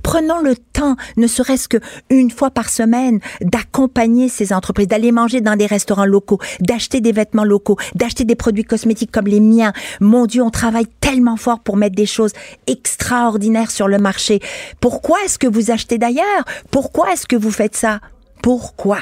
[0.02, 1.78] Prenons le temps, ne serait-ce que
[2.10, 7.12] une fois par semaine, d'accompagner ces entreprises, d'aller manger dans des restaurants locaux, d'acheter des
[7.12, 9.74] vêtements locaux, d'acheter des produits cosmétiques comme les miens.
[10.00, 12.34] Mon Dieu, on travaille tellement fort pour mettre des choses
[12.66, 14.40] extraordinaires sur le marché.
[14.82, 16.46] Pourquoi est-ce que vous achetez d'ailleurs?
[16.72, 18.00] Pourquoi est-ce que vous faites ça?
[18.42, 18.98] Pourquoi?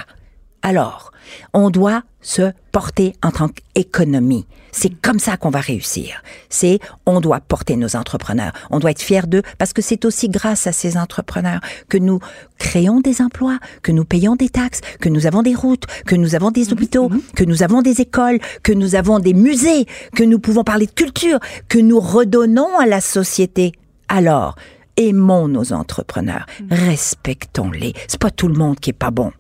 [0.63, 1.11] Alors,
[1.53, 4.45] on doit se porter en tant qu'économie.
[4.71, 6.23] C'est comme ça qu'on va réussir.
[6.49, 8.53] C'est, on doit porter nos entrepreneurs.
[8.71, 12.19] On doit être fiers d'eux parce que c'est aussi grâce à ces entrepreneurs que nous
[12.57, 16.33] créons des emplois, que nous payons des taxes, que nous avons des routes, que nous
[16.33, 20.39] avons des hôpitaux, que nous avons des écoles, que nous avons des musées, que nous
[20.39, 23.73] pouvons parler de culture, que nous redonnons à la société.
[24.07, 24.55] Alors,
[24.95, 27.93] aimons nos entrepreneurs, respectons-les.
[28.07, 29.33] C'est pas tout le monde qui est pas bon.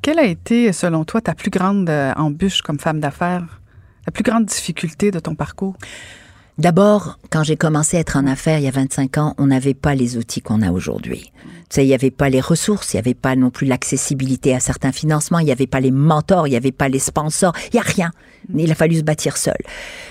[0.00, 3.60] Quelle a été, selon toi, ta plus grande euh, embûche comme femme d'affaires?
[4.06, 5.76] La plus grande difficulté de ton parcours?
[6.58, 9.74] D'abord, quand j'ai commencé à être en affaires il y a 25 ans, on n'avait
[9.74, 11.32] pas les outils qu'on a aujourd'hui.
[11.70, 14.54] Tu sais, il n'y avait pas les ressources, il n'y avait pas non plus l'accessibilité
[14.54, 17.52] à certains financements, il n'y avait pas les mentors, il n'y avait pas les sponsors,
[17.72, 18.10] il n'y a rien.
[18.56, 19.56] Il a fallu se bâtir seul.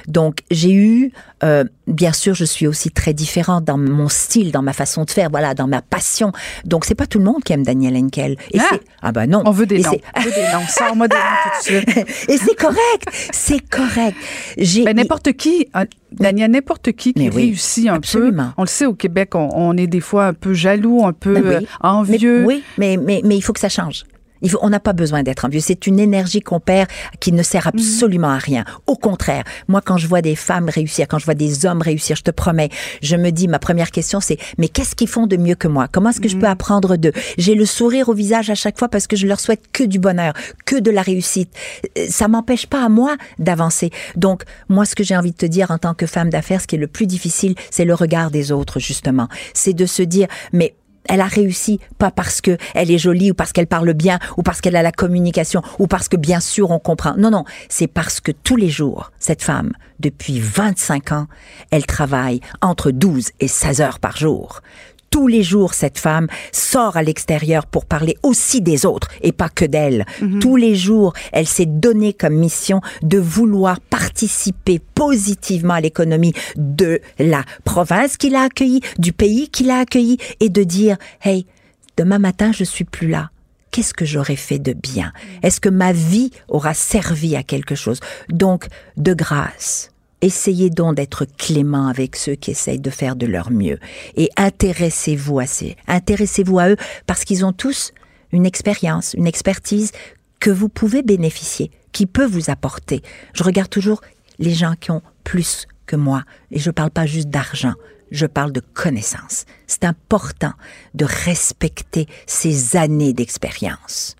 [0.08, 1.12] Donc, j'ai eu,
[1.44, 5.10] euh, bien sûr, je suis aussi très différente dans mon style, dans ma façon de
[5.10, 6.32] faire, voilà, dans ma passion.
[6.64, 8.38] Donc, c'est pas tout le monde qui aime Daniel Henkel.
[8.52, 8.78] Et Ah!
[9.02, 9.42] ah ben non.
[9.46, 9.98] On veut des noms.
[10.16, 10.68] On veut des noms.
[10.70, 11.98] Sors-moi des noms tout de suite.
[12.30, 14.18] Et c'est correct, c'est correct.
[14.58, 15.68] J'ai, Ben, n'importe qui,
[16.12, 18.48] Daniel, n'importe qui qui Mais oui, réussit un absolument.
[18.48, 18.54] peu.
[18.58, 21.34] On le sait, au Québec, on, on est des fois un peu jaloux, un peu
[21.34, 21.54] Ben oui.
[21.56, 22.46] euh, Mais- envieux.
[22.46, 24.04] oui, mais, mais, mais il faut que ça change.
[24.62, 25.60] On n'a pas besoin d'être envieux.
[25.60, 28.66] C'est une énergie qu'on perd qui ne sert absolument à rien.
[28.86, 32.16] Au contraire, moi, quand je vois des femmes réussir, quand je vois des hommes réussir,
[32.16, 32.70] je te promets,
[33.02, 35.88] je me dis, ma première question, c'est, mais qu'est-ce qu'ils font de mieux que moi?
[35.92, 37.14] Comment est-ce que je peux apprendre d'eux?
[37.38, 40.00] J'ai le sourire au visage à chaque fois parce que je leur souhaite que du
[40.00, 40.34] bonheur,
[40.66, 41.52] que de la réussite.
[41.98, 43.92] Euh, Ça m'empêche pas à moi d'avancer.
[44.16, 46.68] Donc, moi, ce que j'ai envie de te dire en tant que femme d'affaires, ce
[46.68, 49.28] qui est le plus difficile, c'est le regard des autres, justement.
[49.54, 50.76] C'est de se dire, mais
[51.08, 54.44] elle a réussi pas parce que elle est jolie ou parce qu'elle parle bien ou
[54.44, 57.16] parce qu'elle a la communication ou parce que bien sûr on comprend.
[57.18, 61.28] Non non, c'est parce que tous les jours cette femme depuis 25 ans,
[61.72, 64.62] elle travaille entre 12 et 16 heures par jour.
[65.10, 69.50] Tous les jours, cette femme sort à l'extérieur pour parler aussi des autres et pas
[69.50, 70.06] que d'elle.
[70.42, 77.00] Tous les jours, elle s'est donnée comme mission de vouloir participer positivement à l'économie de
[77.20, 81.46] la province qui l'a accueillie, du pays qui l'a accueillie et de dire, hey,
[81.98, 83.32] demain matin, je suis plus là.
[83.72, 85.14] Qu'est-ce que j'aurais fait de bien?
[85.44, 88.00] Est-ce que ma vie aura servi à quelque chose?
[88.30, 93.52] Donc, de grâce, essayez donc d'être clément avec ceux qui essayent de faire de leur
[93.52, 93.80] mieux.
[94.16, 97.92] Et intéressez-vous à ces, intéressez-vous à eux parce qu'ils ont tous
[98.32, 99.92] une expérience, une expertise
[100.40, 103.02] que vous pouvez bénéficier, qui peut vous apporter.
[103.34, 104.02] Je regarde toujours
[104.40, 106.24] les gens qui ont plus que moi.
[106.52, 107.74] Et je parle pas juste d'argent.
[108.12, 109.46] Je parle de connaissances.
[109.66, 110.54] C'est important
[110.94, 114.16] de respecter ces années d'expérience.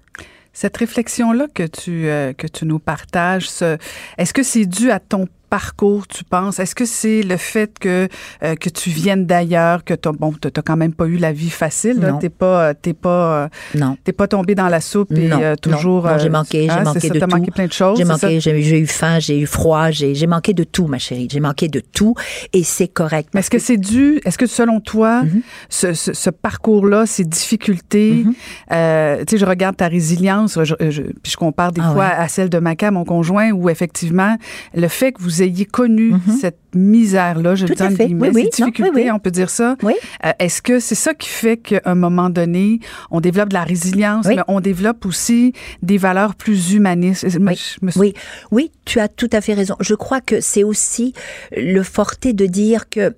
[0.54, 3.78] Cette réflexion-là que tu, euh, que tu nous partages, ce-
[4.18, 6.60] est-ce que c'est dû à ton parcours, tu penses?
[6.60, 8.08] Est-ce que c'est le fait que,
[8.44, 11.50] euh, que tu viennes d'ailleurs, que tu bon, t'as quand même pas eu la vie
[11.50, 12.14] facile?
[12.20, 13.98] T'es pas, t'es pas, non.
[14.04, 16.06] t'es pas tombé dans la soupe et non, toujours.
[16.06, 17.28] Non, j'ai manqué, j'ai hein, manqué ça, de tout.
[17.28, 17.98] manqué plein de choses.
[17.98, 21.28] J'ai manqué, j'ai eu faim, j'ai eu froid, j'ai manqué de tout, ma chérie.
[21.32, 22.14] J'ai manqué de tout
[22.54, 23.30] et c'est correct.
[23.34, 25.42] Mais est-ce que, c'est dû, est-ce que selon toi, Mhm.
[25.70, 28.34] ce, ce, ce parcours-là, ces difficultés, Mhm.
[28.72, 32.06] euh, tu sais, je regarde ta résilience, je, je- puis je compare des Ah fois
[32.06, 32.12] ouais.
[32.18, 34.36] à celle de Maca, mon conjoint, où effectivement,
[34.74, 37.76] le fait que vous ayez connu cette misère-là, je le Mhm.
[37.78, 38.06] Tout dis en fait.
[38.08, 38.50] guillemets, Oui, oui.
[38.52, 39.12] ces Non, oui, difficultés, oui.
[39.12, 39.76] on peut dire ça.
[39.84, 42.80] Euh, Est-ce que c'est ça qui fait qu'à un moment donné,
[43.12, 47.40] on développe de la résilience, mais on développe aussi des valeurs plus humanistes?
[47.40, 48.14] Moi, me Oui,
[48.52, 49.76] oui, tu as tout à fait raison.
[49.80, 51.14] Je crois que c'est aussi
[51.56, 53.14] le forté de dire que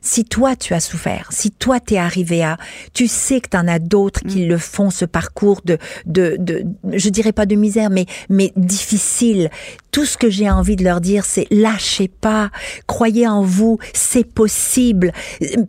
[0.00, 2.56] si toi tu as souffert, si toi t'es arrivé à,
[2.94, 4.48] tu sais que t'en as d'autres qui Mm.
[4.48, 9.50] le font ce parcours de, de, de, je dirais pas de misère, mais, mais difficile.
[9.90, 12.50] Tout ce que j'ai envie de leur dire, c'est lâchez pas,
[12.86, 15.12] croyez en vous, c'est possible.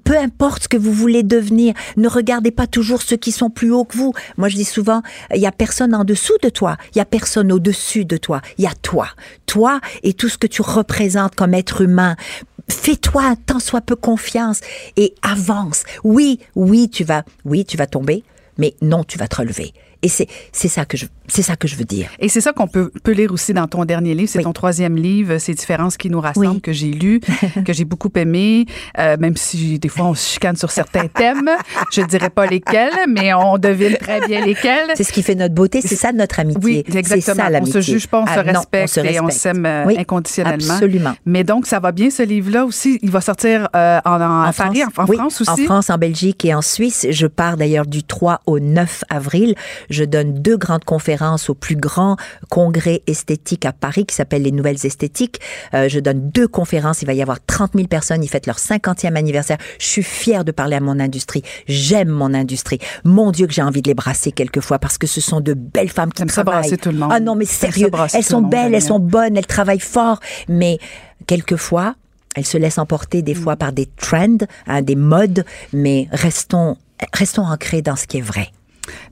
[0.03, 3.71] Peu importe ce que vous voulez devenir, ne regardez pas toujours ceux qui sont plus
[3.71, 4.13] hauts que vous.
[4.37, 5.01] Moi, je dis souvent,
[5.33, 8.41] il y a personne en dessous de toi, il y a personne au-dessus de toi,
[8.57, 9.07] il y a toi.
[9.45, 12.15] Toi et tout ce que tu représentes comme être humain.
[12.71, 14.61] Fais-toi tant soit peu confiance
[14.95, 15.83] et avance.
[16.03, 18.23] Oui, oui, tu vas, oui, tu vas tomber,
[18.57, 19.73] mais non, tu vas te relever.
[20.01, 22.09] Et c'est, c'est ça que je, c'est ça que je veux dire.
[22.19, 24.29] Et c'est ça qu'on peut, peut lire aussi dans ton dernier livre.
[24.29, 24.43] C'est Oui.
[24.45, 26.61] ton troisième livre, Ces différences qui nous rassemblent, Oui.
[26.61, 27.19] que j'ai lu,
[27.65, 28.65] que j'ai beaucoup aimé,
[28.97, 31.49] euh, même si des fois on se chicane sur certains thèmes.
[31.91, 34.87] Je dirais pas lesquels, mais on devine très bien lesquels.
[34.95, 36.61] C'est ce qui fait notre beauté, c'est ça notre amitié.
[36.63, 37.49] Oui, C'est exactement.
[37.49, 39.31] ça on se juge pas, on Ah, se non, respecte se et on respecte.
[39.41, 40.73] s'aime euh, Oui, inconditionnellement.
[40.75, 41.13] Absolument.
[41.25, 42.99] Mais donc, ça va bien ce livre-là aussi?
[43.01, 45.49] Il va sortir euh, en, en, à Paris, en, France aussi?
[45.49, 47.05] En France, en Belgique et en Suisse.
[47.09, 49.55] Je pars d'ailleurs du 3 au 9 avril.
[49.89, 52.17] Je donne deux grandes conférences au plus grand
[52.49, 55.39] congrès esthétique à Paris qui s'appelle les Nouvelles Esthétiques.
[55.73, 57.01] Euh, je donne deux conférences.
[57.01, 58.23] Il va y avoir 30 000 personnes.
[58.23, 59.57] Ils fêtent leur 50e anniversaire.
[59.79, 61.43] Je suis fière de parler à mon industrie.
[61.67, 62.79] J'aime mon industrie.
[63.03, 65.89] Mon Dieu que j'ai envie de les brasser quelquefois parce que ce sont de belles
[65.89, 66.61] femmes qui ça travaillent.
[66.61, 67.11] brasser tout le monde.
[67.13, 67.89] Ah non, mais ça sérieux.
[68.13, 70.19] Elles sont monde, belles, elles sont bonnes, elles travaillent fort.
[70.47, 70.79] Mais
[71.27, 71.95] quelquefois,
[72.35, 76.77] elles se laissent emporter des fois par des trends, hein, des modes, mais restons,
[77.13, 78.51] restons ancrés dans ce qui est vrai.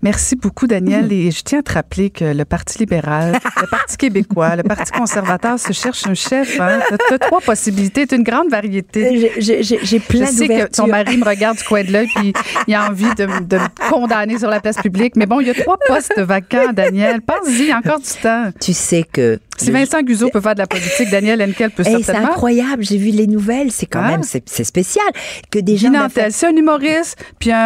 [0.01, 1.11] Merci beaucoup, Daniel.
[1.11, 4.91] Et je tiens à te rappeler que le Parti libéral, le Parti québécois, le Parti
[4.91, 6.59] conservateur se cherche un chef.
[6.59, 6.79] Hein.
[7.07, 9.31] Tu as trois possibilités, tu une grande variété.
[9.37, 12.07] J'ai- J'ai j'ai Je plein sais que ton mari me regarde du coin de l'œil
[12.15, 12.33] puis
[12.67, 15.15] il a envie de, me- de me condamner sur la place publique.
[15.15, 17.21] Mais bon, il y a trois postes vacants, Daniel.
[17.21, 18.51] Pense-y, encore du temps.
[18.59, 19.39] Tu sais que...
[19.57, 22.29] Si Vincent Guzzo peut faire de la politique, Daniel Henkel peut Hey, c'est certainement.
[22.29, 24.09] incroyable, j'ai vu les nouvelles, c'est quand Ah.
[24.11, 25.05] même, c'est c'est spécial
[25.51, 25.91] que des gens...
[26.29, 27.57] C'est un humoriste puis un,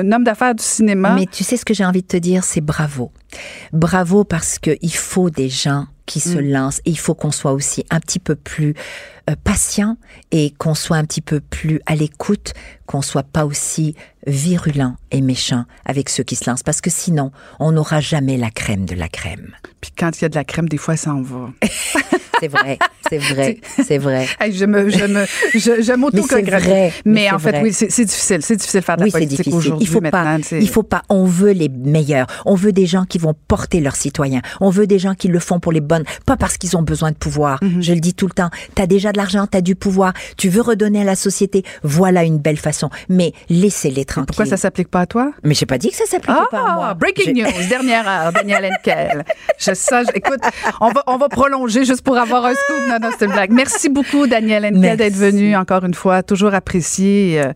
[0.00, 1.14] un homme d'affaires du cinéma.
[1.18, 3.10] Mais tu sais ce que j'ai envie de te dire, c'est bravo.
[3.72, 6.50] Bravo parce que il faut des gens qui se Mm.
[6.50, 8.74] lancent et il faut qu'on soit aussi un petit peu plus
[9.30, 9.96] euh, patient
[10.32, 12.52] et qu'on soit un petit peu plus à l'écoute,
[12.86, 13.94] qu'on soit pas aussi
[14.26, 18.50] virulent et méchant avec ceux qui se lancent parce que sinon, on n'aura jamais la
[18.50, 19.52] crème de la crème.
[19.80, 21.50] Puis quand il y a de la crème, des fois, ça en va.
[22.40, 24.26] C'est vrai, c'est vrai, c'est vrai.
[24.40, 26.50] Hey, je me, je me, je, je Mais c'est m'auto-congratule.
[26.70, 27.62] vrai, Mais, mais en fait, vrai.
[27.62, 28.38] oui, c'est difficile.
[28.42, 29.54] C'est difficile de faire de la Oui, c'est politique difficile.
[29.58, 30.36] aujourd'hui Il faut pas.
[30.52, 31.02] Il faut pas.
[31.08, 32.26] On veut les meilleurs.
[32.44, 34.40] On veut des gens qui vont porter leurs citoyens.
[34.60, 37.10] On veut des gens qui le font pour les bonnes, pas parce qu'ils ont besoin
[37.10, 37.58] de pouvoir.
[37.62, 37.82] Mhm.
[37.82, 38.50] Je le dis tout le temps.
[38.74, 40.12] T'as déjà de l'argent, t'as du pouvoir.
[40.36, 41.62] Tu veux redonner à la société.
[41.82, 42.90] Voilà une belle façon.
[43.08, 44.26] Mais laissez-les tranquilles.
[44.26, 45.30] Pourquoi ça s'applique pas à toi?
[45.44, 46.94] Mais j'ai pas dit que ça s'appliquait Ah, pas à moi.
[46.94, 49.24] breaking Je- news, dernière heure, Daniel Henkel.
[49.58, 50.40] Je sais, écoute,
[50.80, 52.76] on va, on va prolonger juste pour avoir un scoop.
[52.88, 53.52] Non, non, c'est une blague.
[53.52, 56.22] Merci beaucoup, Daniel Henkel, d'être venu encore une fois.
[56.22, 57.40] Toujours apprécié.
[57.40, 57.52] Euh,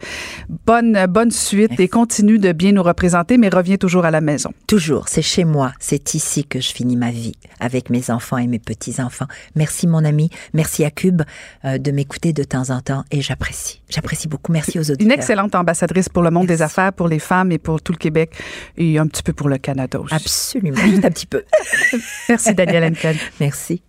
[0.67, 4.51] Bonne, bonne suite et continue de bien nous représenter, mais reviens toujours à la maison.
[4.67, 8.47] Toujours, c'est chez moi, c'est ici que je finis ma vie avec mes enfants et
[8.47, 9.27] mes petits-enfants.
[9.57, 11.23] Merci mon ami, merci à Cube
[11.65, 13.81] euh, de m'écouter de temps en temps et j'apprécie.
[13.89, 14.53] J'apprécie beaucoup.
[14.53, 15.07] Merci aux auditeurs.
[15.07, 17.99] Une excellente ambassadrice pour le monde des affaires, pour les femmes et pour tout le
[17.99, 18.33] Québec
[18.77, 20.15] et un petit peu pour le Canada aussi.
[20.15, 21.45] Absolument, juste un petit peu.
[22.29, 23.17] Merci, Daniel Henkel.
[23.41, 23.83] Merci.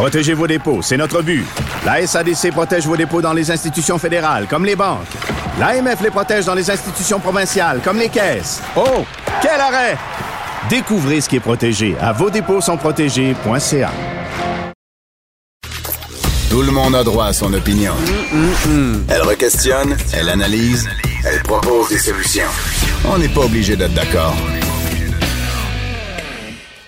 [0.00, 1.44] Protégez vos dépôts, c'est notre but.
[1.84, 5.04] La SADC protège vos dépôts dans les institutions fédérales, comme les banques.
[5.58, 8.62] L'AMF les protège dans les institutions provinciales, comme les caisses.
[8.76, 9.04] Oh,
[9.42, 9.98] quel arrêt!
[10.70, 13.90] Découvrez ce qui est protégé à vos dépôts sont protégés.ca.
[16.48, 17.92] Tout le monde a droit à son opinion.
[19.06, 20.88] Elle requestionne, elle analyse,
[21.26, 22.48] elle propose des solutions.
[23.04, 24.34] On n'est pas obligé d'être d'accord.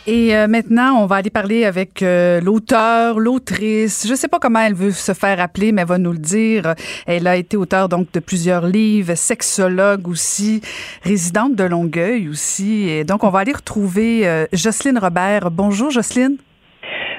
[0.07, 4.05] Et euh, maintenant, on va aller parler avec euh, l'auteur, l'autrice.
[4.09, 6.75] Je sais pas comment elle veut se faire appeler, mais elle va nous le dire.
[7.07, 10.61] Elle a été auteure donc de plusieurs livres, sexologue aussi,
[11.05, 12.89] résidente de Longueuil aussi.
[12.89, 15.53] Et donc, on va aller retrouver euh, Jocelyne Robert.
[15.53, 16.37] Bonjour, Jocelyne.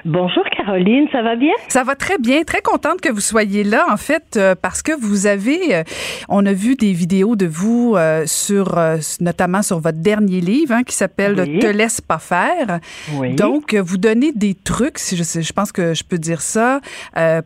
[0.04, 1.54] Bonjour Caroline, ça va bien?
[1.68, 2.44] Ça va très bien.
[2.44, 5.84] Très contente que vous soyez là, en fait, euh, parce que vous avez, euh,
[6.30, 8.80] on a vu des vidéos de vous euh, sur,
[9.20, 12.80] notamment sur votre dernier livre, hein, qui s'appelle Te laisse pas faire.
[13.16, 13.36] Oui.
[13.36, 16.80] Donc, vous donnez des trucs, si je, je pense que je peux dire ça,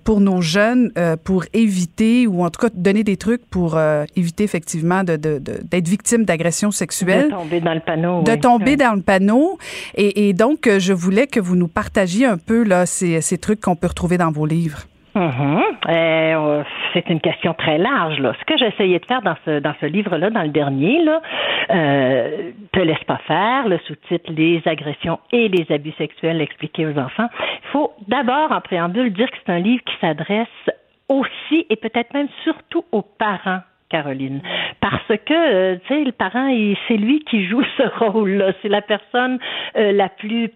[0.03, 0.91] pour nos jeunes,
[1.23, 3.79] pour éviter, ou en tout cas donner des trucs pour
[4.15, 7.29] éviter effectivement de, de, d'être victime d'agressions sexuelles.
[7.29, 8.21] De tomber dans le panneau.
[8.23, 9.57] De tomber dans le panneau.
[9.95, 13.61] Et, et donc, je voulais que vous nous partagiez un peu là ces, ces trucs
[13.61, 14.79] qu'on peut retrouver dans vos livres?
[15.15, 15.61] Mm-hmm.
[15.89, 18.17] Euh, c'est une question très large.
[18.17, 20.99] Ce que j'essayais de faire dans ce, dans ce livre-là, dans le dernier,
[21.71, 26.97] euh, te laisse pas faire, le sous-titre Les agressions et les abus sexuels expliqués aux
[26.99, 27.29] enfants.
[27.39, 30.47] Il faut d'abord, en préambule, dire que c'est un livre qui s'adresse
[31.09, 34.41] aussi et peut-être même surtout aux parents Caroline.
[34.89, 36.49] Parce que, euh, tu sais, le parent,
[36.87, 38.53] c'est lui qui joue ce rôle-là.
[38.61, 39.37] C'est la personne
[39.75, 40.49] euh, la plus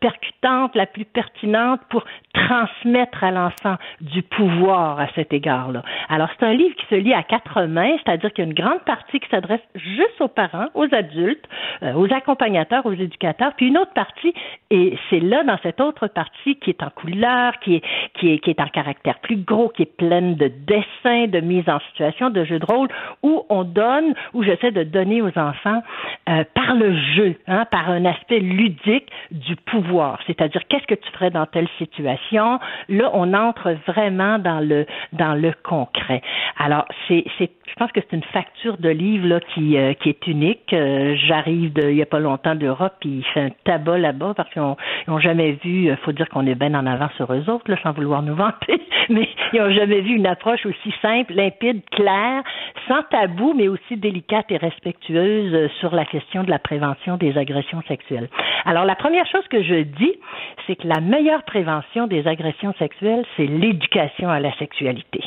[0.00, 5.82] percutante, la plus pertinente pour transmettre à l'enfant du pouvoir à cet égard-là.
[6.08, 8.56] Alors, c'est un livre qui se lit à quatre mains, c'est-à-dire qu'il y a une
[8.56, 11.46] grande partie qui s'adresse juste aux parents, aux adultes,
[11.82, 14.32] euh, aux accompagnateurs, aux éducateurs, puis une autre partie,
[14.70, 17.82] et c'est là, dans cette autre partie, qui est en couleur, qui est,
[18.14, 21.68] qui est, qui est en caractère plus gros, qui est pleine de dessins, de mise
[21.68, 22.88] en situation, de jeux de rôle,
[23.22, 25.82] où on donne, où j'essaie de donner aux enfants,
[26.28, 31.10] euh, par le jeu, hein, par un aspect ludique du pouvoir, c'est-à-dire qu'est-ce que tu
[31.12, 36.22] ferais dans telle situation, Là, on entre vraiment dans le dans le concret.
[36.58, 40.26] Alors, c'est, je pense que c'est une facture de livre là, qui, euh, qui est
[40.26, 40.72] unique.
[40.72, 44.48] Euh, j'arrive il n'y a pas longtemps d'Europe, puis il fait un tabac là-bas parce
[44.50, 47.70] qu'ils n'ont jamais vu, euh, faut dire qu'on est bien en avant sur eux autres,
[47.70, 51.82] là, sans vouloir nous vanter, mais ils n'ont jamais vu une approche aussi simple, limpide,
[51.90, 52.42] claire,
[52.88, 57.82] sans tabou, mais aussi délicate et respectueuse sur la question de la prévention des agressions
[57.88, 58.28] sexuelles.
[58.64, 60.14] Alors, la première chose que je dis,
[60.66, 65.22] c'est que la meilleure prévention des agressions sexuelles, c'est l'éducation à la sexualité.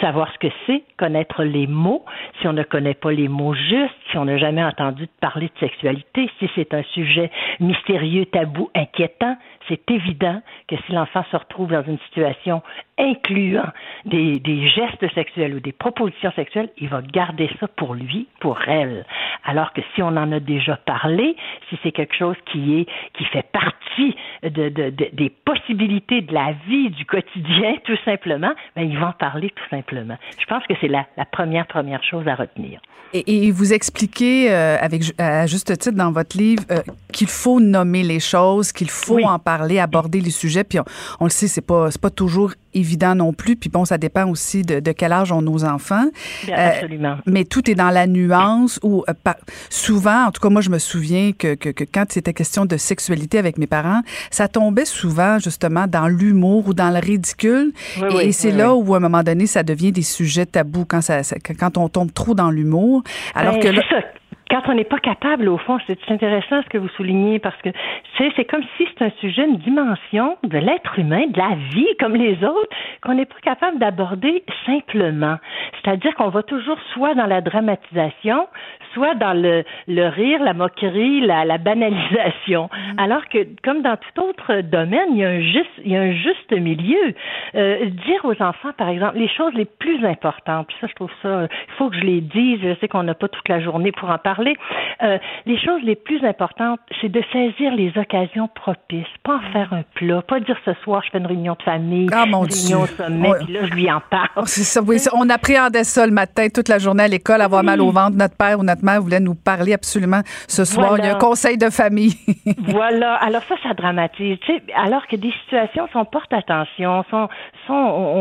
[0.00, 2.04] Savoir ce que c'est, connaître les mots,
[2.40, 5.58] si on ne connaît pas les mots justes, si on n'a jamais entendu parler de
[5.60, 9.36] sexualité, si c'est un sujet mystérieux, tabou, inquiétant,
[9.68, 12.62] c'est évident que si l'enfant se retrouve dans une situation
[12.98, 13.68] incluant
[14.04, 18.60] des, des, gestes sexuels ou des propositions sexuelles, il va garder ça pour lui, pour
[18.68, 19.04] elle.
[19.44, 21.36] Alors que si on en a déjà parlé,
[21.68, 26.52] si c'est quelque chose qui est qui fait partie de, de, des possibilités de la
[26.68, 30.16] vie du quotidien, tout simplement, ben ils vont en parler tout simplement.
[30.38, 32.80] Je pense que c'est la, la, première première chose à retenir.
[33.12, 36.80] Et, et vous expliquez euh, avec à juste titre dans votre livre euh,
[37.12, 40.64] qu'il faut nommer les choses, qu'il faut en parler, aborder les sujets.
[40.64, 40.84] Puis on,
[41.20, 43.56] on le sait, c'est pas c'est pas toujours évident non plus.
[43.56, 46.06] Puis bon, ça dépend aussi de, de quel âge ont nos enfants.
[46.44, 47.16] Bien, euh, absolument.
[47.26, 49.32] Mais tout est dans la nuance où euh,
[49.70, 52.76] souvent, en tout cas moi je me souviens que, que, que quand c'était question de
[52.76, 57.72] sexualité avec mes parents, ça tombait souvent justement dans l'humour ou dans le ridicule.
[58.00, 60.46] Oui, et oui, c'est oui, là où à un moment donné ça devient des sujets
[60.46, 63.02] tabous quand ça, ça quand on tombe trop dans l'humour.
[63.34, 64.02] Alors Ben, que là, c'est ça.
[64.50, 67.70] Quand on n'est pas capable, au fond, c'est intéressant ce que vous soulignez parce que
[68.18, 72.14] c'est comme si c'est un sujet, une dimension de l'être humain, de la vie comme
[72.14, 72.68] les autres,
[73.02, 75.36] qu'on n'est pas capable d'aborder simplement.
[75.82, 78.46] C'est-à-dire qu'on va toujours soit dans la dramatisation,
[78.94, 82.68] soit dans le, le rire, la moquerie, la, la banalisation.
[82.98, 86.00] Alors que, comme dans tout autre domaine, il y a un juste, il y a
[86.00, 87.14] un juste milieu.
[87.54, 91.10] Euh, dire aux enfants, par exemple, les choses les plus importantes, puis ça, je trouve
[91.22, 93.92] ça, il faut que je les dise, je sais qu'on n'a pas toute la journée
[93.92, 94.54] pour en parler.
[95.02, 99.72] Euh, les choses les plus importantes, c'est de saisir les occasions propices, pas en faire
[99.72, 102.52] un plat, pas dire ce soir, je fais une réunion de famille, Ah, mon une
[102.52, 103.38] réunion au sommet, Ouais.
[103.44, 104.46] puis là, je lui en parle.
[104.46, 107.80] c'est ça, oui, on appréhendait ça le matin, toute la journée à l'école, avoir mal
[107.80, 108.16] au ventre.
[108.16, 110.88] Notre père ou notre voulait nous parler absolument ce soir.
[110.88, 111.04] Voilà.
[111.04, 112.14] Il y a un conseil de famille.
[112.58, 113.14] voilà.
[113.16, 114.38] Alors ça, ça dramatise.
[114.40, 117.28] Tu sais, alors que des situations, si on porte attention, si on,
[117.64, 117.74] si on,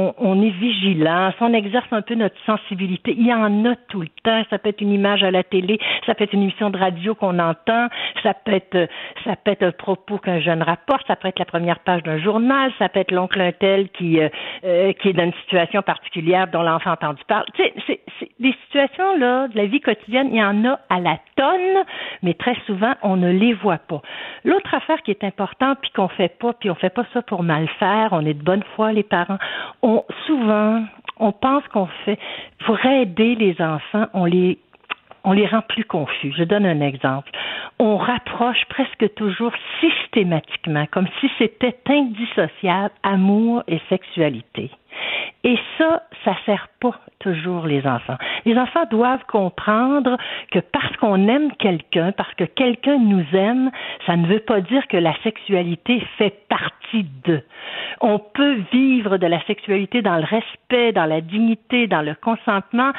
[0.09, 3.75] on- on est vigilant, si on exerce un peu notre sensibilité, il y en a
[3.89, 4.43] tout le temps.
[4.49, 7.15] Ça peut être une image à la télé, ça peut être une émission de radio
[7.15, 7.87] qu'on entend,
[8.21, 8.87] ça peut être,
[9.23, 12.19] ça peut être un propos qu'un jeune rapporte, ça peut être la première page d'un
[12.19, 14.29] journal, ça peut être l'oncle un tel qui, euh,
[14.65, 17.45] euh, qui est dans une situation particulière dont l'enfant a entendu parler.
[17.55, 20.79] Tu sais, c'est, c'est, des situations là de la vie quotidienne, il y en a
[20.89, 21.83] à la tonne,
[22.21, 24.01] mais très souvent on ne les voit pas.
[24.43, 27.43] L'autre affaire qui est importante puis qu'on fait pas, puis on fait pas ça pour
[27.43, 29.39] mal faire, on est de bonne foi les parents.
[29.81, 30.83] On souvent
[31.19, 32.19] on pense qu'on fait
[32.65, 34.57] pour aider les enfants, on les
[35.23, 36.33] on les rend plus confus.
[36.37, 37.31] Je donne un exemple.
[37.79, 44.69] On rapproche presque toujours systématiquement, comme si c'était indissociable, amour et sexualité.
[45.43, 48.17] Et ça, ça sert pas toujours les enfants.
[48.45, 50.17] Les enfants doivent comprendre
[50.51, 53.71] que parce qu'on aime quelqu'un, parce que quelqu'un nous aime,
[54.05, 57.43] ça ne veut pas dire que la sexualité fait partie d'eux.
[58.01, 62.91] On peut vivre de la sexualité dans le respect, dans la dignité, dans le consentement,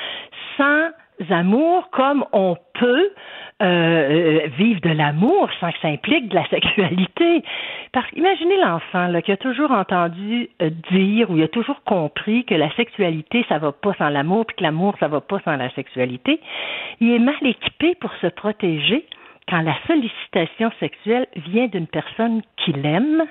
[0.56, 0.88] sans
[1.30, 3.10] amour, comme on peut
[3.62, 7.44] euh, euh, vivre de l'amour sans que ça implique de la sexualité.
[7.92, 12.44] Parce imaginez l'enfant là, qui a toujours entendu euh, dire ou il a toujours compris
[12.44, 15.56] que la sexualité, ça va pas sans l'amour, puis que l'amour, ça va pas sans
[15.56, 16.40] la sexualité.
[17.00, 19.06] Il est mal équipé pour se protéger
[19.48, 23.24] quand la sollicitation sexuelle vient d'une personne qu'il aime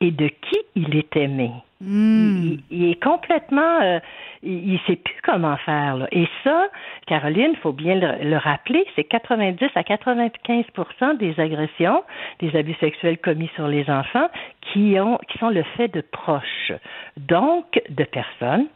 [0.00, 1.50] et de qui il est aimé.
[1.80, 2.56] Hmm.
[2.70, 4.00] Il, est complètement, euh,
[4.42, 5.96] il, ne sait plus comment faire.
[5.96, 6.08] Là.
[6.12, 6.68] Et ça,
[7.06, 12.02] Caroline, faut bien le, rappeler, c'est 90 à 95% des agressions,
[12.40, 14.28] des abus sexuels commis sur les enfants,
[14.60, 16.72] qui ont, qui sont le fait de proches,
[17.16, 18.66] donc de personnes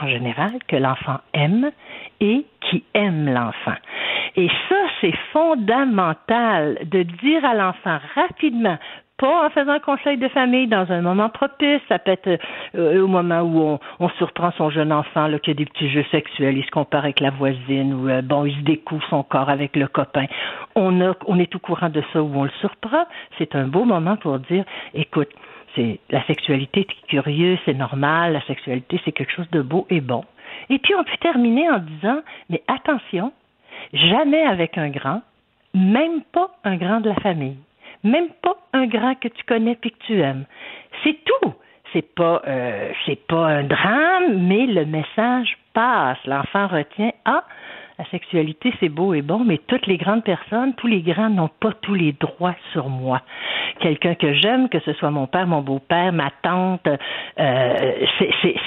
[0.00, 1.70] en général que l'enfant aime
[2.20, 3.76] et qui aiment l'enfant.
[4.36, 8.78] Et ça, c'est fondamental de dire à l'enfant rapidement,
[9.18, 11.80] pas en faisant un conseil de famille dans un moment propice.
[11.88, 12.40] Ça peut être
[12.74, 16.04] euh, au moment où on, surprend son jeune enfant là, qui a des petits jeux
[16.10, 19.48] sexuels, il se compare avec la voisine ou euh, bon, il se découvre son corps
[19.48, 20.26] avec le copain.
[20.74, 23.04] On, est au courant de ça où on le surprend.
[23.38, 25.30] C'est un beau moment pour dire, écoute,
[25.74, 30.00] c'est la sexualité est curieux, c'est normal, la sexualité c'est quelque chose de beau et
[30.00, 30.24] bon.
[30.68, 33.32] Et puis on peut terminer en disant, mais attention,
[33.92, 35.22] jamais avec un grand,
[35.74, 37.56] même pas un grand de la famille
[38.04, 40.44] même pas un grand que tu connais puis que tu aimes.
[41.02, 41.54] C'est tout.
[41.92, 46.18] C'est pas, euh, c'est pas un drame, mais le message passe.
[46.24, 47.44] L'enfant retient ah
[48.02, 51.50] la sexualité, c'est beau et bon, mais toutes les grandes personnes, tous les grands n'ont
[51.60, 53.20] pas tous les droits sur moi.
[53.78, 56.88] Quelqu'un que j'aime, que ce soit mon père, mon beau-père, ma tante,
[57.38, 58.06] euh,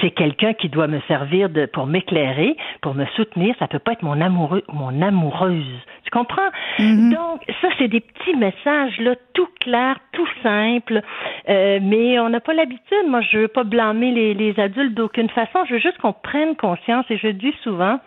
[0.00, 3.54] c'est quelqu'un qui doit me servir de, pour m'éclairer, pour me soutenir.
[3.58, 5.80] Ça peut pas être mon amoureux ou mon amoureuse.
[6.04, 6.50] Tu comprends?
[6.78, 7.14] Mm-hmm.
[7.14, 11.02] Donc, ça, c'est des petits messages, là, tout clairs, tout simples,
[11.48, 13.06] euh, mais on n'a pas l'habitude.
[13.08, 15.64] Moi, je veux pas blâmer les, les adultes d'aucune façon.
[15.68, 17.98] Je veux juste qu'on prenne conscience, et je dis souvent,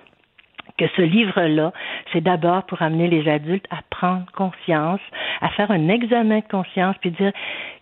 [0.80, 1.74] que ce livre-là,
[2.12, 5.02] c'est d'abord pour amener les adultes à prendre conscience,
[5.42, 7.34] à faire un examen de conscience, puis dire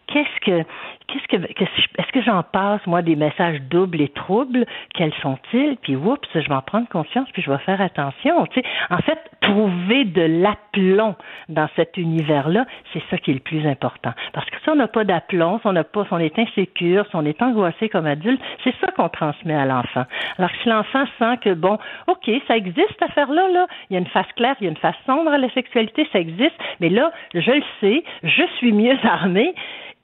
[0.07, 0.63] qu'est-ce que
[1.07, 4.65] qu'est-ce que est-ce que j'en passe moi des messages doubles et troubles?
[4.93, 5.77] Quels sont-ils?
[5.81, 8.67] Puis oups je vais en prendre conscience puis je vais faire attention tu sais.
[8.89, 11.15] En fait trouver de l'aplomb
[11.49, 14.11] dans cet univers là c'est ça qui est le plus important.
[14.33, 17.05] Parce que si on n'a pas d'aplomb si on n'a pas si on est insécure
[17.09, 20.05] si on est angoissé comme adulte c'est ça qu'on transmet à l'enfant.
[20.37, 21.77] Alors si l'enfant sent que bon
[22.07, 23.47] ok ça existe cette affaire là.
[23.49, 25.49] Là il y a une face claire il y a une face sombre à la
[25.51, 26.55] sexualité ça existe.
[26.79, 29.53] Mais là je le sais je suis mieux armé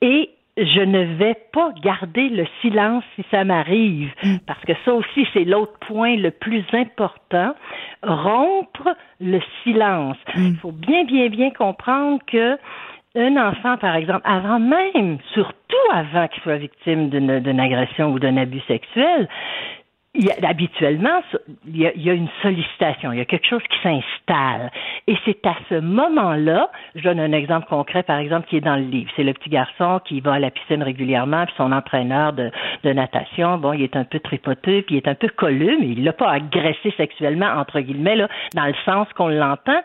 [0.04, 4.36] et je ne vais pas garder le silence si ça m'arrive, mm.
[4.46, 7.54] parce que ça aussi, c'est l'autre point le plus important,
[8.02, 10.18] rompre le silence.
[10.36, 10.46] Mm.
[10.46, 12.56] Il faut bien, bien, bien comprendre que
[13.16, 15.54] un enfant, par exemple, avant même, surtout
[15.92, 19.28] avant qu'il soit victime d'une agression ou d'un abus sexuel,
[20.14, 21.22] il y a, habituellement,
[21.66, 24.70] il y, a, il y, a, une sollicitation, il y a quelque chose qui s'installe.
[25.08, 28.76] Et c'est à ce moment-là, je donne un exemple concret, par exemple, qui est dans
[28.76, 29.10] le livre.
[29.16, 32.50] C'est le petit garçon qui va à la piscine régulièrement, puis son entraîneur de,
[32.84, 35.88] de natation, bon, il est un peu tripoteux, puis il est un peu colleux, mais
[35.88, 39.80] il l'a pas agressé sexuellement, entre guillemets, là, dans le sens qu'on l'entend,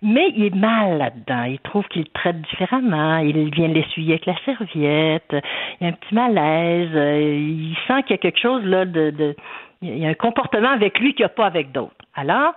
[0.00, 1.44] mais il est mal là-dedans.
[1.44, 5.34] Il trouve qu'il traite différemment, il vient l'essuyer avec la serviette,
[5.80, 9.10] il y a un petit malaise, il sent qu'il y a quelque chose là de,
[9.10, 9.36] de
[9.82, 11.94] il y a un comportement avec lui qu'il n'y a pas avec d'autres.
[12.14, 12.54] Alors,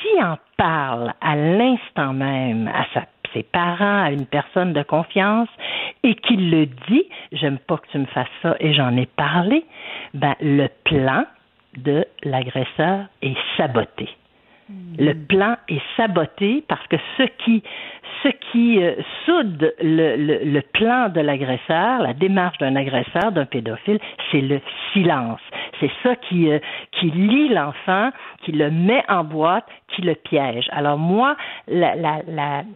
[0.00, 2.86] s'il en parle à l'instant même à
[3.32, 5.48] ses parents, à une personne de confiance,
[6.02, 9.64] et qu'il le dit, j'aime pas que tu me fasses ça et j'en ai parlé,
[10.14, 11.24] ben, le plan
[11.76, 14.08] de l'agresseur est saboté.
[14.68, 14.96] Hmm.
[14.98, 17.62] Le plan est saboté parce que ce qui,
[18.22, 18.94] ce qui euh,
[19.24, 23.98] soude le, le, le, plan de l'agresseur, la démarche d'un agresseur, d'un pédophile,
[24.30, 24.60] c'est le
[24.92, 25.40] silence.
[25.80, 26.58] C'est ça qui, euh,
[26.92, 28.10] qui lie l'enfant,
[28.42, 30.68] qui le met en boîte, qui le piège.
[30.72, 31.36] Alors moi,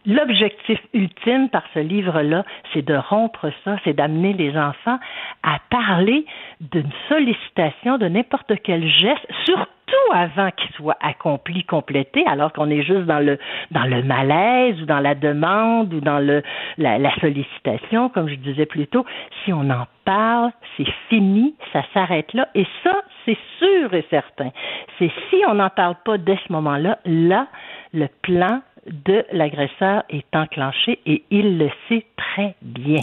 [0.07, 4.99] l'objectif ultime par ce livre-là, c'est de rompre ça, c'est d'amener les enfants
[5.43, 6.25] à parler
[6.61, 9.69] d'une sollicitation de n'importe quel geste, surtout
[10.13, 13.39] avant qu'il soit accompli, complété, alors qu'on est juste dans le
[13.71, 16.43] dans le malaise ou dans la demande ou dans le
[16.79, 19.05] la, la sollicitation, comme je disais plus tôt.
[19.45, 22.49] Si on en parle, c'est fini, ça s'arrête là.
[22.55, 24.51] Et ça, c'est sûr et certain.
[24.99, 27.47] C'est si on n'en parle pas dès ce moment-là, là,
[27.93, 33.01] le plan de l'agresseur est enclenché et il le sait très bien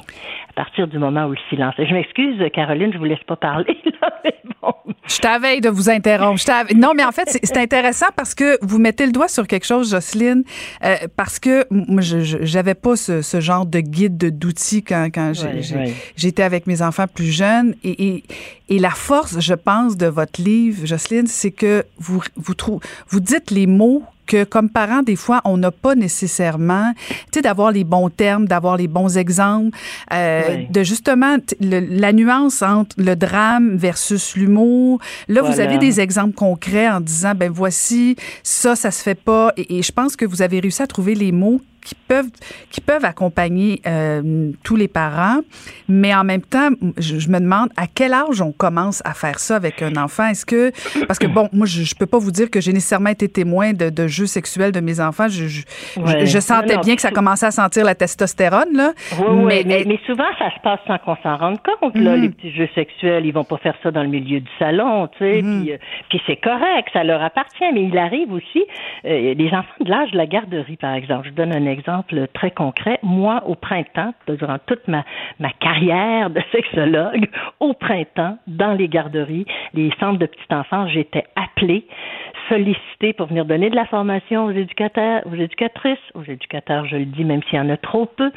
[0.50, 1.74] à partir du moment où le silence.
[1.78, 4.74] Je m'excuse, Caroline, je vous laisse pas parler là, mais bon.
[5.08, 6.42] Je t'avais de vous interrompre.
[6.76, 9.92] Non, mais en fait, c'est intéressant parce que vous mettez le doigt sur quelque chose,
[9.92, 10.44] Jocelyne,
[10.84, 15.32] euh, parce que moi, je j'avais pas ce, ce, genre de guide d'outils quand, quand
[16.16, 17.76] j'étais avec mes enfants plus jeunes.
[17.84, 18.24] Et, et,
[18.70, 22.54] et, la force, je pense, de votre livre, Jocelyne, c'est que vous, vous,
[23.08, 27.42] vous dites les mots que comme parents, des fois, on n'a pas nécessairement, tu sais,
[27.42, 29.76] d'avoir les bons termes, d'avoir les bons exemples,
[30.14, 35.00] euh, de justement la nuance entre le drame versus l'humour.
[35.28, 39.52] Là, vous avez des exemples concrets en disant, ben voici, ça, ça se fait pas.
[39.58, 42.30] Et, et je pense que vous avez réussi à trouver les mots qui peuvent
[42.72, 45.40] qui peuvent accompagner euh, tous les parents,
[45.88, 49.56] mais en même temps, je, me demande à quel âge on commence à faire ça
[49.56, 50.28] avec un enfant?
[50.28, 50.72] Est-ce que
[51.06, 53.74] parce que bon, moi je, je peux pas vous dire que j'ai nécessairement été témoin
[53.74, 55.28] de, de, jeux sexuels de mes enfants.
[55.28, 58.94] Je, je sentais bien que ça commençait à sentir la testostérone là.
[59.20, 61.96] Oui, mais, mais, souvent ça se passe sans qu'on s'en rende compte.
[61.96, 62.22] Là, mhm.
[62.22, 65.20] les petits jeux sexuels, ils vont pas faire ça dans le milieu du salon, tu
[65.20, 65.42] sais.
[65.42, 65.64] Mhm.
[65.64, 65.78] Puis, euh,
[66.10, 67.72] puis c'est correct, ça leur appartient.
[67.74, 68.64] Mais il arrive aussi
[69.06, 71.28] euh, des enfants de l'âge de la garderie, par exemple.
[71.30, 73.00] Je donne un exemple très concret.
[73.04, 75.04] Moi, au printemps, durant toute ma,
[75.60, 81.86] carrière de sexologue, au printemps, dans les garderies, les centres de petite enfance, j'étais appelée,
[82.50, 87.06] sollicitée pour venir donner de la formation aux éducateurs, aux éducatrices, aux éducateurs, je le
[87.06, 88.32] dis, même s'il y en a trop peu.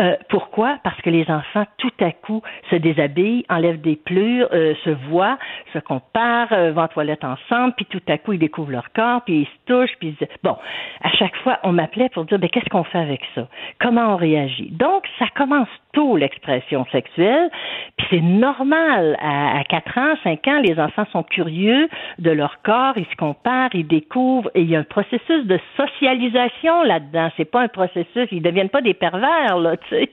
[0.00, 0.78] Euh, pourquoi?
[0.82, 5.38] Parce que les enfants, tout à coup, se déshabillent, enlèvent des plures, euh, se voient,
[5.72, 9.22] se comparent, euh, vont en toilette ensemble, puis tout à coup, ils découvrent leur corps,
[9.24, 10.28] puis ils se touchent, puis ils...
[10.42, 10.56] bon,
[11.02, 13.48] à chaque fois, on m'appelait pour dire, ben, qu'est-ce qu'on fait avec ça?
[13.80, 14.70] Comment on réagit?
[14.70, 15.68] Donc, ça commence
[15.98, 17.50] tôt, l'expression sexuelle,
[17.96, 19.16] puis c'est normal.
[19.20, 21.88] À, à 4 ans, 5 ans, les enfants sont curieux
[22.20, 25.58] de leur corps, ils se comparent, ils découvrent, et il y a un processus de
[25.76, 27.30] socialisation là-dedans.
[27.36, 30.08] C'est pas un processus, ils deviennent pas des pervers, là, tu sais.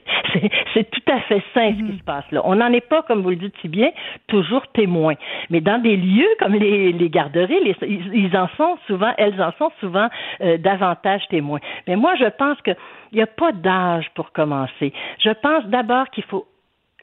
[0.74, 1.98] C'est tout à fait sain ce qui mm-hmm.
[1.98, 2.40] se passe là.
[2.44, 3.90] On n'en est pas, comme vous le dites si bien,
[4.26, 5.14] toujours témoin.
[5.50, 7.76] Mais dans des lieux comme les, les garderies, les,
[8.12, 10.08] ils, en sont souvent, elles en sont souvent
[10.40, 11.60] euh, davantage témoins.
[11.86, 12.72] Mais moi, je pense que
[13.12, 14.92] il n'y a pas d'âge pour commencer.
[15.18, 16.46] Je pense d'abord qu'il faut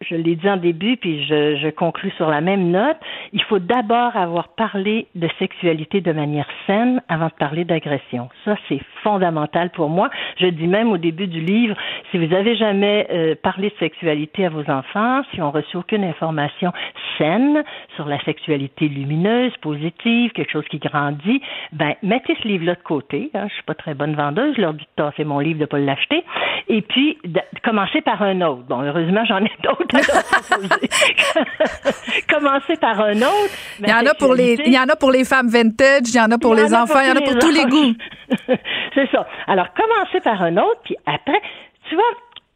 [0.08, 2.97] je l'ai dit en début, puis je, je conclus sur la même note,
[3.32, 8.30] il faut d'abord avoir parlé de sexualité de manière saine avant de parler d'agression.
[8.45, 10.10] Ça, c'est fondamental pour moi.
[10.39, 11.76] Je dis même au début du livre,
[12.12, 16.04] si vous avez jamais euh, parlé de sexualité à vos enfants, si on reçu aucune
[16.04, 16.72] information
[17.18, 17.64] saine
[17.95, 21.41] sur la sexualité lumineuse, positive, quelque chose qui grandit,
[21.72, 23.32] ben mettez ce livre-là de côté.
[23.34, 25.66] Hein, je suis pas très bonne vendeuse, je leur dis de tasser mon livre, de
[25.66, 26.24] pas l'acheter,
[26.68, 28.64] et puis de, commencer par un autre.
[28.68, 29.93] Bon, heureusement, j'en ai d'autres
[32.30, 33.54] Commencer par un autre.
[33.80, 36.16] Il y en a pour les, il y en a pour les femmes vintage, il
[36.16, 37.94] y en a pour les enfants, il y en a pour tous les goûts.
[38.96, 39.28] C'est ça.
[39.48, 41.41] Alors, commencer par un autre, puis après,
[41.89, 42.04] tu vois,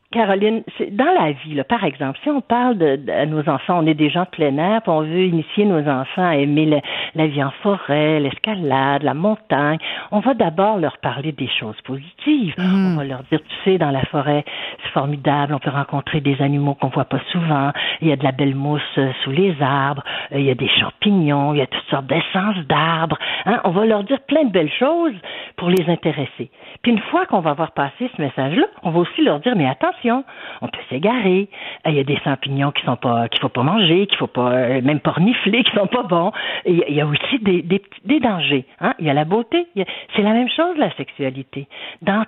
[0.09, 3.93] Caroline, dans la vie, là, par exemple, si on parle de, nos enfants, on est
[3.93, 6.81] des gens de plein air, puis on veut initier nos enfants à aimer
[7.13, 9.79] la vie en forêt, l'escalade, la montagne,
[10.11, 12.53] on va d'abord leur parler des choses positives.
[12.57, 12.93] Mm.
[12.93, 14.45] On va leur dire, tu sais, dans la forêt,
[14.81, 18.23] c'est formidable, on peut rencontrer des animaux qu'on voit pas souvent, il y a de
[18.23, 21.61] la belle mousse euh, sous les arbres, euh, il y a des champignons, il y
[21.61, 23.17] a toutes sortes d'essences d'arbres.
[23.45, 23.59] Hein?
[23.65, 25.15] On va leur dire plein de belles choses
[25.57, 26.49] pour les intéresser.
[26.81, 29.67] Puis une fois qu'on va avoir passé ce message-là, on va aussi leur dire, mais
[29.97, 30.23] attention,
[30.61, 31.49] on peut s'égarer.
[31.85, 34.51] Il y a des champignons qui sont pas, qu'il faut pas manger, qu'il faut pas,
[34.51, 36.31] euh, même pas renifler, qui sont pas bons.
[36.65, 38.65] Il y a aussi des, des, des dangers.
[38.81, 38.93] Hein?
[38.99, 39.67] Il y a la beauté.
[40.15, 41.67] C'est la même chose, la sexualité.
[42.01, 42.25] Dans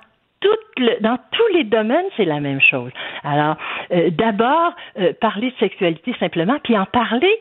[0.78, 2.92] le, dans tous les domaines, c'est la même chose.
[3.24, 3.58] Alors,
[3.92, 7.38] euh, d'abord, euh, parler de sexualité simplement, puis en parler,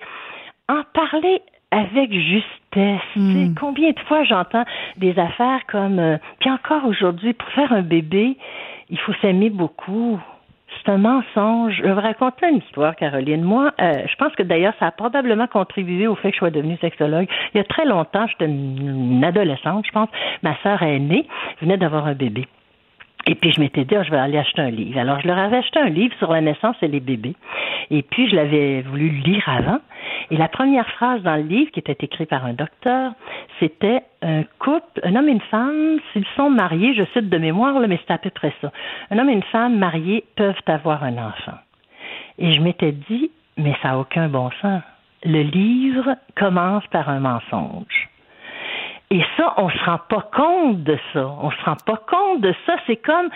[0.69, 3.01] en parler avec justesse.
[3.17, 3.55] Hmm.
[3.59, 4.65] Combien de fois j'entends
[4.97, 8.37] des affaires comme, euh, puis encore aujourd'hui, pour faire un bébé,
[8.91, 10.21] il faut s'aimer beaucoup.
[10.85, 11.75] C'est un mensonge.
[11.77, 13.43] Je vais vous raconter une histoire, Caroline.
[13.43, 16.51] Moi, euh, je pense que d'ailleurs, ça a probablement contribué au fait que je sois
[16.51, 17.27] devenue sexologue.
[17.55, 20.09] Il y a très longtemps, j'étais une adolescente, je pense.
[20.43, 21.27] Ma sœur aînée
[21.61, 22.47] venait d'avoir un bébé.
[23.27, 24.99] Et puis je m'étais dit, oh, je vais aller acheter un livre.
[24.99, 27.37] Alors je leur avais acheté un livre sur la naissance et les bébés.
[27.91, 29.81] Et puis je l'avais voulu lire avant.
[30.31, 33.13] Et la première phrase dans le livre, qui était écrite par un docteur,
[33.61, 37.79] c'était un couple, un homme et une femme, s'ils sont mariés, je cite de mémoire,
[37.89, 38.71] mais c'est à peu près ça.
[39.11, 41.59] Un homme et une femme mariés peuvent avoir un enfant.
[42.39, 44.83] Et je m'étais dit, mais ça n'a aucun bon sens.
[45.25, 48.09] Le livre commence par un mensonge.
[49.11, 51.27] Et ça, on se rend pas compte de ça.
[51.41, 52.77] On se rend pas compte de ça.
[52.87, 53.31] C'est comme,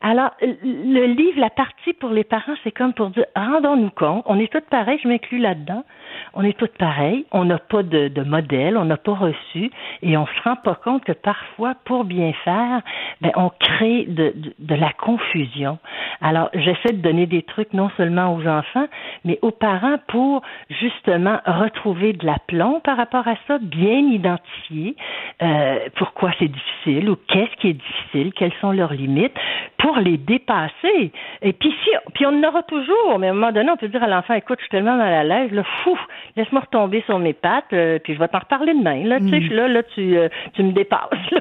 [0.00, 4.38] alors, le livre, la partie pour les parents, c'est comme pour dire, rendons-nous compte, on
[4.38, 5.84] est tous pareils, je m'inclus là-dedans.
[6.34, 9.70] On est toutes pareilles, on n'a pas de, de, modèle, on n'a pas reçu,
[10.02, 12.82] et on se rend pas compte que parfois, pour bien faire,
[13.20, 15.78] ben, on crée de, de, de la confusion.
[16.20, 18.86] Alors, j'essaie de donner des trucs non seulement aux enfants,
[19.24, 24.96] mais aux parents pour justement retrouver de l'aplomb par rapport à ça, bien identifier
[25.42, 29.36] euh, pourquoi c'est difficile ou qu'est-ce qui est difficile, quelles sont leurs limites,
[29.78, 31.12] pour les dépasser.
[31.42, 33.88] Et puis si, puis on en aura toujours, mais à un moment donné, on peut
[33.88, 35.98] dire à l'enfant, écoute, je suis tellement mal à l'aise, là, fou,
[36.36, 39.04] laisse-moi retomber sur mes pattes, euh, puis je vais t'en reparler demain.
[39.04, 39.52] Là, tu sais, mm.
[39.52, 41.08] là, là, tu, euh, tu me dépasses.
[41.30, 41.40] Là,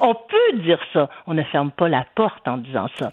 [0.00, 1.08] on peut dire ça.
[1.26, 3.10] On ne ferme pas la porte en disant ça.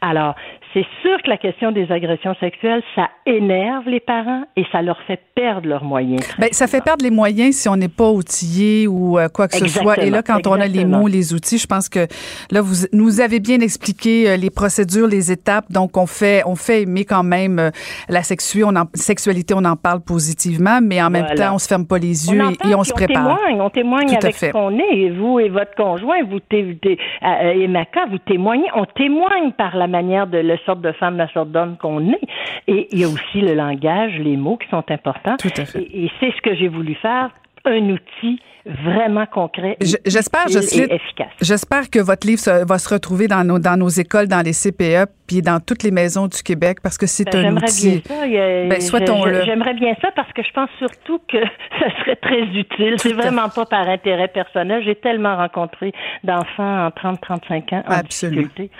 [0.00, 0.34] Alors,
[0.72, 5.00] c'est sûr que la question des agressions sexuelles, ça énerve les parents et ça leur
[5.02, 6.20] fait perdre leurs moyens.
[6.38, 9.56] Bien, ça fait perdre les moyens si on n'est pas outillé ou euh, quoi que
[9.56, 9.98] ce soit.
[9.98, 12.06] Et là, quand on a les mots, les outils, je pense que
[12.52, 15.70] là, vous nous avez bien expliqué euh, les procédures, les étapes.
[15.70, 17.70] Donc, on fait, on fait aimer quand même euh,
[18.08, 18.64] la sexualité.
[18.64, 21.98] On en, sexualité, on en parle positivement, mais en même temps, on se ferme pas
[21.98, 23.26] les yeux et, on se prépare.
[23.26, 24.96] On témoigne, on témoigne avec ce qu'on est.
[24.96, 28.66] Et vous et votre conjoint, vous et Maca, vous témoignez.
[28.74, 32.20] On témoigne par la manière de le sorte de femme, la sorte d'homme qu'on est.
[32.66, 35.36] Et il y a aussi le langage, les mots qui sont importants.
[35.38, 35.80] Tout à fait.
[35.82, 37.30] Et, et c'est ce que j'ai voulu faire,
[37.64, 41.28] un outil vraiment concret j'espère et efficace.
[41.40, 45.10] J'espère que votre livre va se retrouver dans nos, dans nos écoles, dans les CPE,
[45.26, 48.02] puis dans toutes les maisons du Québec, parce que c'est ben, un outil.
[48.08, 49.44] Ben, souhaitons-le.
[49.44, 51.38] J'aimerais bien ça parce que je pense surtout que
[51.80, 52.94] ça serait très utile.
[52.98, 54.82] C'est vraiment pas par intérêt personnel.
[54.84, 55.92] J'ai tellement rencontré
[56.24, 58.42] d'enfants en 30-35 ans en Absolument.
[58.42, 58.70] difficulté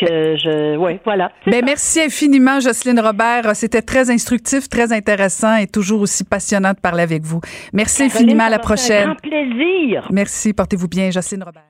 [0.00, 0.76] que je...
[0.76, 1.32] Oui, voilà.
[1.46, 3.54] Ben, merci infiniment, Jocelyne Robert.
[3.54, 7.40] C'était très instructif, très intéressant et toujours aussi passionnant de parler avec vous.
[7.72, 8.44] Merci infiniment.
[8.44, 10.08] À la prochaine plaisir.
[10.10, 10.52] Merci.
[10.52, 11.64] Portez-vous bien, Jocelyne Robert.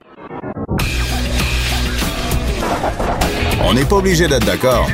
[3.64, 4.88] On n'est pas obligé d'être d'accord,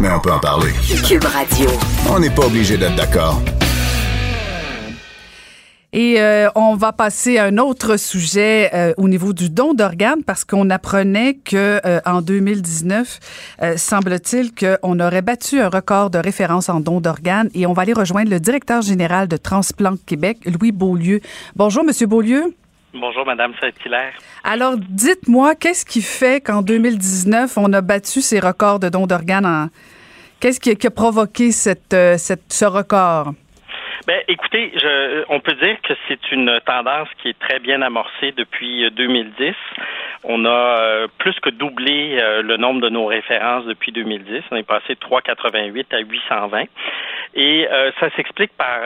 [0.00, 0.72] mais on peut en parler.
[1.06, 1.70] Cube Radio.
[2.08, 3.40] On n'est pas obligé d'être d'accord.
[5.98, 10.22] Et euh, on va passer à un autre sujet euh, au niveau du don d'organes
[10.22, 16.68] parce qu'on apprenait que euh, en 2019, semble-t-il qu'on aurait battu un record de référence
[16.68, 20.70] en don d'organes et on va aller rejoindre le directeur général de Transplant Québec, Louis
[20.70, 21.20] Beaulieu.
[21.54, 22.54] Bonjour monsieur Beaulieu.
[22.92, 24.12] Bonjour Madame Saint-Hilaire.
[24.44, 29.46] Alors dites-moi qu'est-ce qui fait qu'en 2019 on a battu ces records de don d'organes
[29.46, 29.68] en...
[30.40, 33.32] Qu'est-ce qui, a provoqué cette, cette, ce record?
[34.06, 38.30] Ben, écoutez, je, on peut dire que c'est une tendance qui est très bien amorcée
[38.36, 39.48] depuis 2010.
[39.48, 39.52] Euh,
[40.22, 44.44] on a euh, plus que doublé euh, le nombre de nos références depuis 2010.
[44.52, 46.66] On est passé de 388 à 820.
[47.34, 47.68] Et
[48.00, 48.80] ça s'explique par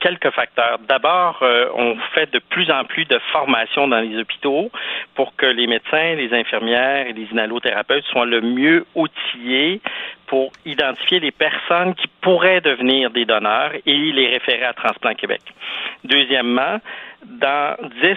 [0.00, 0.78] quelques facteurs.
[0.88, 1.42] D'abord,
[1.74, 4.70] on fait de plus en plus de formations dans les hôpitaux
[5.14, 9.82] pour que les médecins, les infirmières et les inhalothérapeutes soient le mieux outillés
[10.32, 15.42] pour identifier les personnes qui pourraient devenir des donneurs et les référer à Transplant Québec.
[16.04, 16.78] Deuxièmement,
[17.26, 18.16] dans dix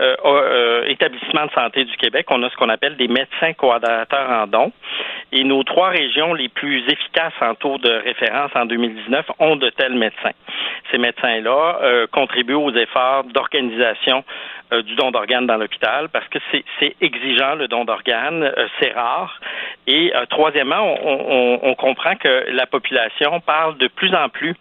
[0.00, 4.30] euh, euh, établissements de santé du Québec, on a ce qu'on appelle des médecins coordonnateurs
[4.30, 4.72] en dons.
[5.32, 9.70] Et nos trois régions les plus efficaces en taux de référence en 2019 ont de
[9.70, 10.36] tels médecins.
[10.90, 14.24] Ces médecins-là euh, contribuent aux efforts d'organisation
[14.86, 18.50] du don d'organes dans l'hôpital parce que c'est exigeant le don d'organes,
[18.80, 19.38] c'est rare.
[19.86, 24.54] Et troisièmement, on, on, comprend que la population parle de plus en plus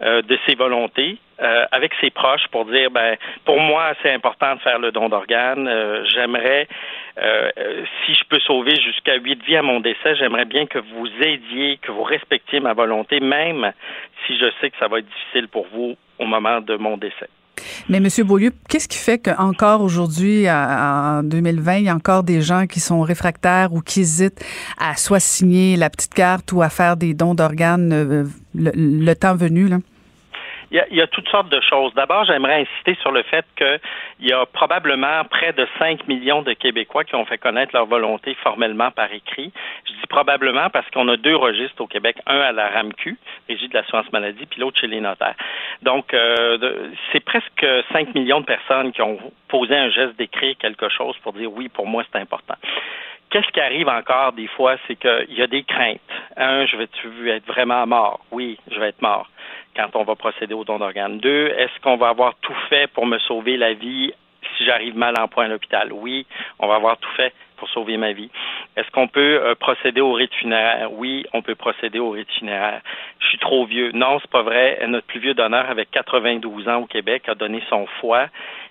[0.00, 4.60] de ses volontés euh, avec ses proches pour dire ben pour moi c'est important de
[4.60, 5.68] faire le don d'organes.
[5.68, 6.66] Euh, j'aimerais
[7.18, 7.50] euh,
[8.04, 11.76] si je peux sauver jusqu'à huit vies à mon décès, j'aimerais bien que vous aidiez,
[11.76, 13.70] que vous respectiez ma volonté, même
[14.26, 17.28] si je sais que ça va être difficile pour vous au moment de mon décès.
[17.88, 22.42] Mais Monsieur Beaulieu, qu'est-ce qui fait qu'encore aujourd'hui, en 2020, il y a encore des
[22.42, 24.44] gens qui sont réfractaires ou qui hésitent
[24.78, 29.68] à soit signer la petite carte ou à faire des dons d'organes le, temps venu
[29.68, 29.78] là?
[30.90, 31.94] Il y, a, toutes sortes de choses.
[31.94, 36.52] D'abord, j'aimerais insister sur le fait qu'il y a probablement près de 5 millions de
[36.52, 39.52] Québécois qui ont fait connaître leur volonté formellement par écrit.
[39.86, 43.16] Je dis probablement parce qu'on a deux registres au Québec, un à la RAMQ,
[43.48, 45.36] Régie de l'assurance maladie, puis l'autre chez les notaires.
[45.80, 49.18] Donc, euh, c'est presque 5 millions de personnes qui ont
[49.48, 52.56] posé un geste d'écrire quelque chose pour dire oui, pour moi, c'est important.
[53.30, 56.00] Qu'est-ce qui arrive encore des fois, c'est qu'il y a des craintes.
[56.36, 58.20] Un, je vais-tu être vraiment mort?
[58.30, 59.26] Oui, je vais être mort
[59.76, 61.18] quand on va procéder au don d'organes.
[61.18, 64.12] Deux, est-ce qu'on va avoir tout fait pour me sauver la vie
[64.56, 65.92] si j'arrive mal en point à l'hôpital?
[65.92, 66.26] Oui,
[66.58, 68.30] on va avoir tout fait pour sauver ma vie.
[68.76, 70.92] Est-ce qu'on peut euh, procéder au rite funéraire?
[70.92, 72.80] Oui, on peut procéder au rite funéraire.
[73.20, 73.92] Je suis trop vieux.
[73.92, 74.78] Non, c'est pas vrai.
[74.86, 78.26] Notre plus vieux donneur, avec 92 ans au Québec, a donné son foie.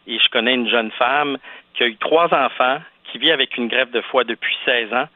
[0.07, 1.37] Et je connais une jeune femme
[1.73, 5.07] qui a eu trois enfants, qui vit avec une greffe de foie depuis 16 ans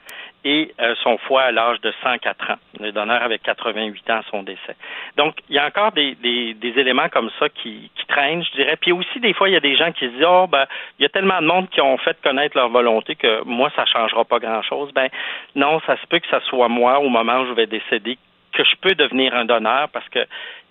[0.46, 2.56] et euh, son foie à l'âge de 104 ans.
[2.80, 4.76] Le donneur avait 88 ans à son décès.
[5.18, 8.78] Donc, il y a encore des, des, éléments comme ça qui, qui, traînent, je dirais.
[8.80, 10.66] Puis aussi, des fois, il y a des gens qui se disent, oh, ben,
[10.98, 13.86] il y a tellement de monde qui ont fait connaître leur volonté que moi, ça
[13.86, 14.92] changera pas grand-chose.
[14.94, 15.10] Ben,
[15.56, 18.18] non, ça se peut que ça soit moi, au moment où je vais décéder,
[18.54, 20.20] que je peux devenir un donneur parce que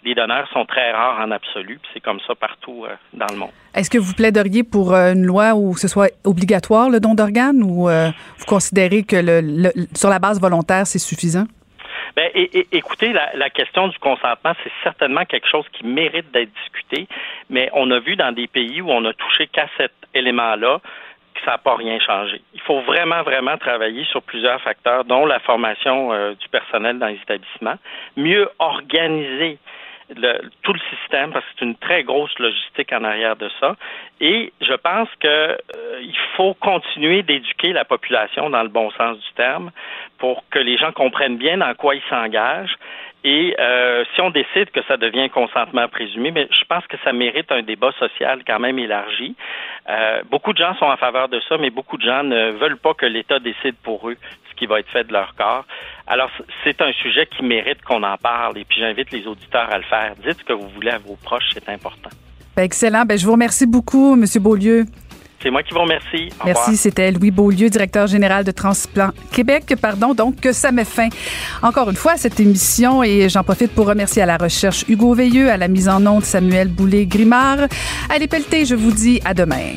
[0.05, 3.37] les donneurs sont très rares en absolu, puis c'est comme ça partout euh, dans le
[3.37, 3.51] monde.
[3.75, 7.63] Est-ce que vous plaideriez pour euh, une loi où ce soit obligatoire le don d'organes
[7.63, 11.45] ou euh, vous considérez que le, sur la base volontaire, c'est suffisant?
[12.17, 12.29] Bien,
[12.73, 17.07] écoutez, la, la, question du consentement, c'est certainement quelque chose qui mérite d'être discuté,
[17.51, 20.81] mais on a vu dans des pays où on a touché qu'à cet élément-là,
[21.45, 22.41] ça n'a pas rien changé.
[22.55, 27.07] Il faut vraiment, vraiment travailler sur plusieurs facteurs, dont la formation euh, du personnel dans
[27.07, 27.77] les établissements,
[28.17, 29.59] mieux organiser
[30.17, 33.77] le, tout le système, parce que c'est une très grosse logistique en arrière de ça.
[34.21, 35.57] Et je pense qu'il euh,
[36.37, 39.71] faut continuer d'éduquer la population dans le bon sens du terme
[40.19, 42.77] pour que les gens comprennent bien dans quoi ils s'engagent
[43.25, 47.13] et euh, si on décide que ça devient consentement présumé, mais je pense que ça
[47.13, 49.35] mérite un débat social quand même élargi.
[49.89, 52.77] Euh, beaucoup de gens sont en faveur de ça, mais beaucoup de gens ne veulent
[52.77, 54.17] pas que l'État décide pour eux
[54.51, 55.65] ce qui va être fait de leur corps.
[56.07, 56.31] Alors,
[56.63, 59.85] c'est un sujet qui mérite qu'on en parle et puis j'invite les auditeurs à le
[59.85, 60.15] faire.
[60.25, 62.11] Dites ce que vous voulez à vos proches, c'est important.
[62.57, 63.05] Ben, excellent.
[63.05, 64.25] Ben, je vous remercie beaucoup, M.
[64.41, 64.85] Beaulieu.
[65.43, 66.31] C'est moi qui vous remercie.
[66.45, 66.77] Merci.
[66.77, 69.75] C'était Louis Beaulieu, directeur général de Transplant Québec.
[69.81, 71.09] Pardon, donc, que ça met fin
[71.63, 75.15] encore une fois à cette émission et j'en profite pour remercier à la recherche Hugo
[75.15, 77.69] Veilleux, à la mise en onde Samuel Boulay-Grimard.
[78.11, 79.75] Allez, Pelleté, je vous dis à demain.